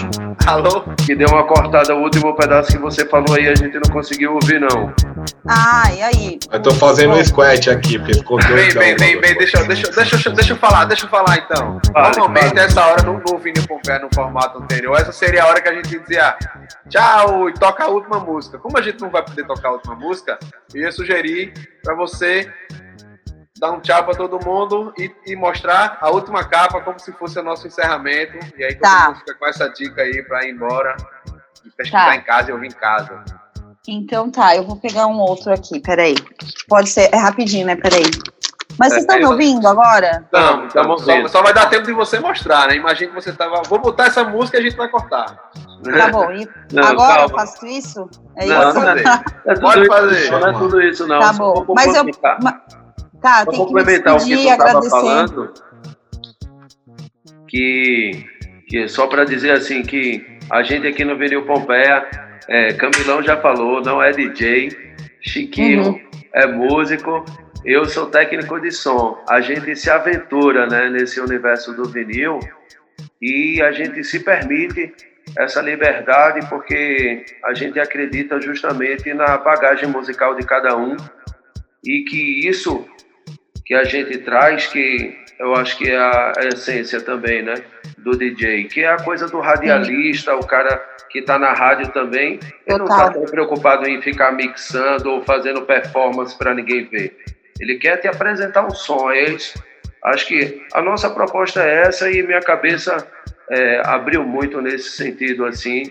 Alô? 0.45 0.83
Que 1.05 1.15
deu 1.15 1.29
uma 1.29 1.45
cortada 1.45 1.95
o 1.95 2.01
último 2.01 2.35
pedaço 2.35 2.71
que 2.71 2.77
você 2.77 3.05
falou 3.05 3.35
aí, 3.35 3.47
a 3.47 3.55
gente 3.55 3.75
não 3.75 3.93
conseguiu 3.93 4.33
ouvir, 4.33 4.59
não. 4.59 4.93
Ah, 5.47 5.89
e 5.93 6.01
aí? 6.01 6.39
Eu 6.51 6.61
tô 6.61 6.71
fazendo 6.71 7.13
um 7.13 7.23
squat 7.23 7.69
aqui, 7.69 7.97
porque 7.97 8.15
ficou 8.15 8.39
doido. 8.39 8.77
bem, 8.77 8.95
bem, 8.97 9.21
bem, 9.21 9.35
deixa, 9.35 9.63
deixa, 9.63 9.89
deixa, 9.89 10.29
deixa 10.31 10.53
eu 10.53 10.57
falar, 10.57 10.85
deixa 10.85 11.05
eu 11.05 11.09
falar 11.09 11.37
então. 11.37 11.79
Normalmente, 11.93 12.59
essa 12.59 12.85
hora, 12.85 13.03
no, 13.03 13.19
no 13.19 13.37
Vini 13.37 13.61
Pompé, 13.65 13.99
no 13.99 14.09
formato 14.13 14.57
anterior, 14.57 14.99
essa 14.99 15.13
seria 15.13 15.43
a 15.43 15.47
hora 15.47 15.61
que 15.61 15.69
a 15.69 15.73
gente 15.73 15.97
dizia 15.97 16.35
tchau 16.89 17.49
e 17.49 17.53
toca 17.53 17.85
a 17.85 17.87
última 17.87 18.19
música. 18.19 18.57
Como 18.57 18.77
a 18.77 18.81
gente 18.81 18.99
não 18.99 19.09
vai 19.09 19.23
poder 19.23 19.45
tocar 19.45 19.69
a 19.69 19.73
última 19.73 19.95
música, 19.95 20.37
eu 20.73 20.81
ia 20.81 20.91
sugerir 20.91 21.53
pra 21.81 21.95
você 21.95 22.51
dar 23.57 23.71
um 23.71 23.79
tchau 23.79 24.03
pra 24.03 24.13
todo 24.13 24.43
mundo 24.45 24.93
e, 24.97 25.11
e 25.25 25.35
mostrar 25.35 25.97
a 26.01 26.09
última 26.09 26.43
capa 26.43 26.81
como 26.81 26.99
se 26.99 27.11
fosse 27.13 27.39
o 27.39 27.43
nosso 27.43 27.67
encerramento. 27.67 28.37
E 28.57 28.63
aí 28.63 28.73
todo 28.75 28.81
Tá. 28.81 29.05
mundo 29.07 29.19
fica 29.19 29.35
com 29.35 29.47
essa 29.47 29.69
dica 29.69 30.01
aí 30.01 30.23
pra 30.23 30.45
ir 30.45 30.51
embora 30.51 30.95
e 31.65 31.69
pesquisar 31.69 32.05
Tá. 32.07 32.15
em 32.15 32.21
casa 32.21 32.49
e 32.49 32.53
ouvir 32.53 32.67
em 32.67 32.71
casa. 32.71 33.23
Então 33.87 34.29
tá, 34.31 34.55
eu 34.55 34.63
vou 34.65 34.75
pegar 34.77 35.07
um 35.07 35.19
outro 35.19 35.53
aqui, 35.53 35.79
peraí. 35.79 36.15
Pode 36.67 36.89
ser, 36.89 37.09
é 37.13 37.17
rapidinho, 37.17 37.67
né? 37.67 37.75
Peraí. 37.75 38.03
Mas 38.77 38.89
vocês 38.89 39.03
estão 39.03 39.15
É, 39.15 39.19
me 39.19 39.25
eu- 39.25 39.31
ouvindo 39.31 39.65
agora? 39.69 40.27
Não, 40.33 40.67
tamo 40.67 40.97
só, 40.97 41.11
ouvindo. 41.11 41.29
só 41.29 41.41
vai 41.41 41.53
dar 41.53 41.69
tempo 41.69 41.85
de 41.85 41.93
você 41.93 42.19
mostrar, 42.19 42.67
né? 42.67 42.75
Imagina 42.75 43.13
que 43.13 43.21
você 43.21 43.31
tava. 43.31 43.61
Vou 43.69 43.79
botar 43.79 44.07
essa 44.07 44.23
música 44.25 44.57
e 44.57 44.59
a 44.59 44.63
gente 44.63 44.75
vai 44.75 44.89
cortar. 44.89 45.27
Tá 45.27 46.09
bom, 46.11 46.29
e 46.31 46.49
Não, 46.73 46.83
agora 46.83 47.21
eu 47.21 47.29
calma. 47.29 47.39
faço 47.39 47.65
isso? 47.67 48.09
É 48.35 48.45
Não, 48.47 48.69
isso? 48.69 48.73
Pode 48.81 49.03
fazer. 49.03 49.23
É 49.45 49.55
Pode 49.59 49.81
isso, 49.81 49.91
fazer. 49.91 50.31
Não 50.31 50.47
é 50.47 50.53
tudo 50.53 50.81
isso, 50.81 51.07
não. 51.07 51.19
Tá 51.19 51.31
bom, 51.33 51.63
vou 51.63 51.75
mas 51.75 51.95
eu. 51.95 52.03
Tá, 53.25 53.43
complementar 53.43 54.17
o 54.17 54.23
que 54.23 54.35
tu 54.35 54.47
estava 54.47 54.87
falando, 54.87 55.51
que, 57.47 58.23
que 58.67 58.87
só 58.87 59.07
para 59.07 59.25
dizer 59.25 59.49
assim 59.49 59.81
que 59.81 60.23
a 60.47 60.61
gente 60.61 60.85
aqui 60.85 61.03
no 61.03 61.17
Vinil 61.17 61.43
Pompeia, 61.43 62.07
é, 62.47 62.73
Camilão 62.73 63.23
já 63.23 63.35
falou, 63.41 63.81
não 63.81 63.99
é 63.99 64.11
DJ, 64.11 64.69
Chiquinho 65.19 65.87
Uhum. 65.87 66.01
é 66.35 66.45
músico, 66.45 67.25
eu 67.65 67.85
sou 67.85 68.11
técnico 68.11 68.61
de 68.61 68.71
som. 68.71 69.17
A 69.27 69.41
gente 69.41 69.75
se 69.75 69.89
aventura 69.89 70.67
né, 70.67 70.91
nesse 70.91 71.19
universo 71.19 71.73
do 71.73 71.89
vinil 71.89 72.37
e 73.19 73.59
a 73.59 73.71
gente 73.71 74.03
se 74.03 74.19
permite 74.19 74.93
essa 75.35 75.63
liberdade 75.63 76.47
porque 76.47 77.25
a 77.43 77.55
gente 77.55 77.79
acredita 77.79 78.39
justamente 78.39 79.11
na 79.15 79.35
bagagem 79.39 79.89
musical 79.89 80.35
de 80.35 80.45
cada 80.45 80.77
um 80.77 80.95
e 81.83 82.03
que 82.03 82.47
isso 82.47 82.85
que 83.65 83.73
a 83.73 83.83
gente 83.83 84.17
traz, 84.19 84.67
que 84.67 85.17
eu 85.39 85.55
acho 85.55 85.77
que 85.77 85.89
é 85.89 85.97
a 85.97 86.33
essência 86.53 87.01
também, 87.01 87.41
né, 87.41 87.55
do 87.97 88.17
DJ, 88.17 88.65
que 88.65 88.81
é 88.81 88.89
a 88.89 88.97
coisa 88.97 89.27
do 89.27 89.39
radialista, 89.39 90.35
o 90.35 90.45
cara 90.45 90.77
que 91.09 91.19
está 91.19 91.39
na 91.39 91.53
rádio 91.53 91.91
também, 91.91 92.39
ele 92.67 92.77
não 92.77 92.85
está 92.85 93.09
preocupado 93.09 93.87
em 93.87 94.01
ficar 94.01 94.31
mixando 94.31 95.09
ou 95.11 95.23
fazendo 95.23 95.61
performance 95.61 96.37
para 96.37 96.53
ninguém 96.53 96.85
ver. 96.85 97.17
Ele 97.59 97.75
quer 97.77 97.97
te 97.97 98.07
apresentar 98.07 98.65
um 98.65 98.71
som. 98.71 99.09
É 99.09 99.23
isso. 99.29 99.61
Acho 100.03 100.27
que 100.27 100.61
a 100.73 100.81
nossa 100.81 101.09
proposta 101.09 101.63
é 101.63 101.83
essa 101.83 102.11
e 102.11 102.21
minha 102.21 102.41
cabeça 102.41 102.97
é, 103.49 103.81
abriu 103.85 104.23
muito 104.23 104.61
nesse 104.61 104.89
sentido 104.89 105.45
assim. 105.45 105.83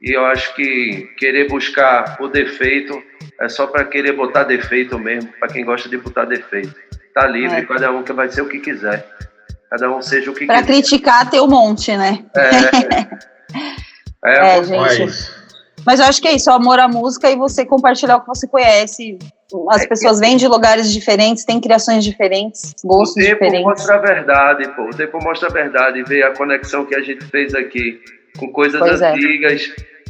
E 0.00 0.16
eu 0.16 0.24
acho 0.24 0.54
que 0.54 1.12
querer 1.18 1.48
buscar 1.48 2.16
o 2.20 2.28
defeito 2.28 3.02
é 3.38 3.48
só 3.48 3.66
para 3.66 3.84
querer 3.84 4.12
botar 4.12 4.44
defeito 4.44 4.98
mesmo, 4.98 5.30
para 5.38 5.48
quem 5.48 5.64
gosta 5.64 5.88
de 5.88 5.98
botar 5.98 6.24
defeito. 6.24 6.74
Tá 7.14 7.26
livre, 7.26 7.58
É. 7.58 7.64
cada 7.64 7.90
um 7.90 8.02
que 8.02 8.12
vai 8.12 8.28
ser 8.30 8.42
o 8.42 8.48
que 8.48 8.60
quiser. 8.60 9.04
Cada 9.70 9.90
um 9.90 10.00
seja 10.02 10.30
o 10.30 10.34
que 10.34 10.46
Pra 10.46 10.62
quiser. 10.62 10.66
criticar 10.66 11.30
tem 11.30 11.40
um 11.40 11.46
monte, 11.46 11.96
né? 11.96 12.24
É, 12.36 12.50
É, 14.24 14.58
é, 14.58 14.64
gente. 14.64 14.76
Mas, 14.78 15.40
Mas 15.86 15.98
eu 16.00 16.06
acho 16.06 16.20
que 16.20 16.28
é 16.28 16.32
isso, 16.34 16.50
o 16.50 16.52
amor 16.52 16.78
à 16.78 16.86
música 16.86 17.30
e 17.30 17.36
você 17.36 17.64
compartilhar 17.64 18.16
o 18.16 18.20
que 18.20 18.26
você 18.28 18.46
conhece. 18.46 19.18
É 19.22 19.74
As 19.74 19.86
pessoas 19.86 20.20
vêm 20.20 20.36
de 20.36 20.46
lugares 20.46 20.92
diferentes, 20.92 21.44
têm 21.44 21.58
criações 21.60 22.04
diferentes, 22.04 22.74
O 22.84 22.88
gostos 22.88 23.14
tempo 23.14 23.34
diferentes. 23.42 23.62
mostra 23.64 23.94
a 23.94 23.98
verdade, 23.98 24.68
pô. 24.76 24.82
O 24.82 24.90
tempo 24.94 25.18
mostra 25.22 25.48
a 25.48 25.52
verdade. 25.52 26.02
Ver 26.04 26.22
a 26.24 26.36
conexão 26.36 26.84
que 26.84 26.94
a 26.94 27.00
gente 27.00 27.24
fez 27.24 27.54
aqui 27.54 27.98
com 28.38 28.52
coisas 28.52 28.78
Pois 28.78 29.00
é. 29.00 29.12
antigas. 29.12 29.62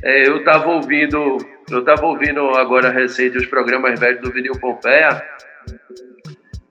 É, 0.03 0.27
eu 0.29 0.43
tava 0.45 0.69
ouvindo, 0.71 1.39
eu 1.71 1.85
tava 1.85 2.05
ouvindo 2.07 2.41
agora 2.59 2.91
recente 2.91 3.37
os 3.39 3.47
programas 3.47 3.99
velhos 4.01 4.21
do 4.23 4.33
Vinil 4.33 4.59
Pompeia 4.59 5.23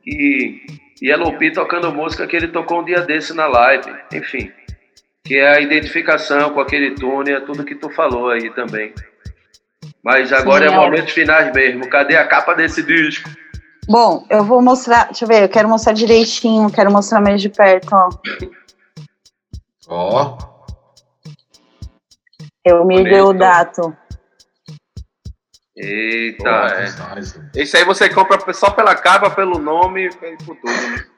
e 0.09 0.79
e 1.01 1.09
Elopi 1.09 1.51
tocando 1.51 1.93
música 1.93 2.27
que 2.27 2.35
ele 2.35 2.49
tocou 2.49 2.81
um 2.81 2.85
dia 2.85 3.01
desse 3.01 3.33
na 3.33 3.47
live. 3.47 3.89
Enfim, 4.13 4.51
que 5.23 5.37
é 5.37 5.47
a 5.55 5.61
identificação 5.61 6.53
com 6.53 6.59
aquele 6.59 6.95
túnel, 6.95 7.37
é 7.37 7.41
tudo 7.41 7.63
que 7.63 7.75
tu 7.75 7.89
falou 7.89 8.29
aí 8.29 8.49
também. 8.53 8.93
Mas 10.03 10.33
agora 10.33 10.67
Sim, 10.67 10.73
é 10.73 10.77
é. 10.77 10.79
momentos 10.79 11.13
finais 11.13 11.53
mesmo. 11.53 11.89
Cadê 11.89 12.17
a 12.17 12.27
capa 12.27 12.53
desse 12.53 12.83
disco? 12.83 13.29
Bom, 13.87 14.25
eu 14.29 14.43
vou 14.43 14.61
mostrar, 14.61 15.05
deixa 15.05 15.23
eu 15.23 15.27
ver, 15.27 15.43
eu 15.43 15.49
quero 15.49 15.67
mostrar 15.67 15.93
direitinho, 15.93 16.71
quero 16.71 16.91
mostrar 16.91 17.21
mais 17.21 17.41
de 17.41 17.49
perto, 17.49 17.89
ó. 17.91 18.09
ó, 19.87 20.37
Eu 22.63 22.85
me 22.85 23.03
deu 23.03 23.27
o 23.27 23.33
dato. 23.33 23.95
Eita, 25.81 26.43
Boa, 26.43 26.67
é. 26.67 27.15
nice. 27.15 27.39
Esse 27.55 27.77
aí 27.77 27.85
você 27.85 28.09
compra 28.09 28.37
só 28.53 28.69
pela 28.71 28.95
capa, 28.95 29.29
pelo 29.29 29.57
nome 29.59 30.07
e 30.07 30.35
por 30.43 30.55
tudo. 30.57 30.71
né? 30.71 31.03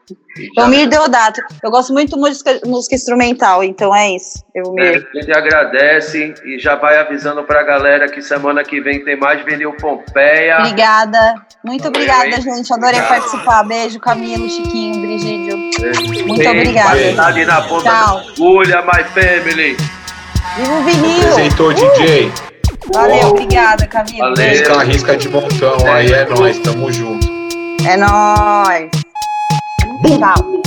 Eu 0.58 0.67
me 0.67 0.86
deu 0.88 1.04
o 1.04 1.08
dato. 1.08 1.39
Eu 1.63 1.71
gosto 1.71 1.93
muito 1.93 2.15
de 2.15 2.19
música, 2.19 2.60
música 2.65 2.95
instrumental, 2.95 3.63
então 3.63 3.95
é 3.95 4.12
isso. 4.12 4.43
Eu 4.54 4.76
É, 4.78 4.91
me... 4.91 4.97
a 4.97 5.21
gente 5.21 5.32
agradece 5.32 6.34
e 6.43 6.60
já 6.60 6.76
vai 6.76 6.97
avisando 6.97 7.43
pra 7.45 7.63
galera 7.63 8.10
que 8.10 8.21
semana 8.21 8.62
que 8.62 8.82
vem 8.82 9.06
tem 9.06 9.15
mais 9.17 9.43
Vinil 9.45 9.71
Pompeia. 9.78 10.58
Obrigada. 10.60 11.36
Muito 11.63 11.84
Valeu, 11.84 11.89
obrigada, 12.02 12.28
hein? 12.28 12.41
gente. 12.41 12.74
Adorei 12.74 13.00
Tchau. 13.00 13.08
participar. 13.08 13.63
Beijo, 13.63 14.00
Camilo, 14.02 14.50
Chiquinho, 14.50 15.02
Brigídio. 15.02 15.58
Muito 16.28 16.50
obrigada. 16.50 16.89
qualidade 16.89 17.45
na 17.45 17.62
ponta 17.62 17.84
Tchau. 17.89 18.15
da 18.21 18.32
agulha, 18.32 18.82
my 18.82 19.04
family. 19.06 19.78
Viva 20.58 20.74
o 20.74 20.84
vinil! 20.84 21.30
Apresentou 21.32 21.74
DJ. 21.74 22.50
Valeu, 22.93 23.30
obrigada, 23.30 23.88
Camilo. 23.88 24.19
Valeu. 24.19 24.49
Música 24.49 24.73
arrisca 24.73 25.17
de 25.17 25.30
montão 25.30 25.77
aí, 25.93 26.12
é 26.12 26.25
nóis, 26.25 26.60
tamo 26.60 26.91
junto. 26.91 27.27
É 27.88 27.97
nóis. 27.97 28.89
Tchau. 30.06 30.62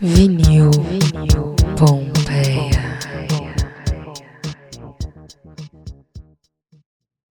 Vinil. 0.00 0.70
Vinil. 0.70 1.56
Pompeia. 1.78 2.25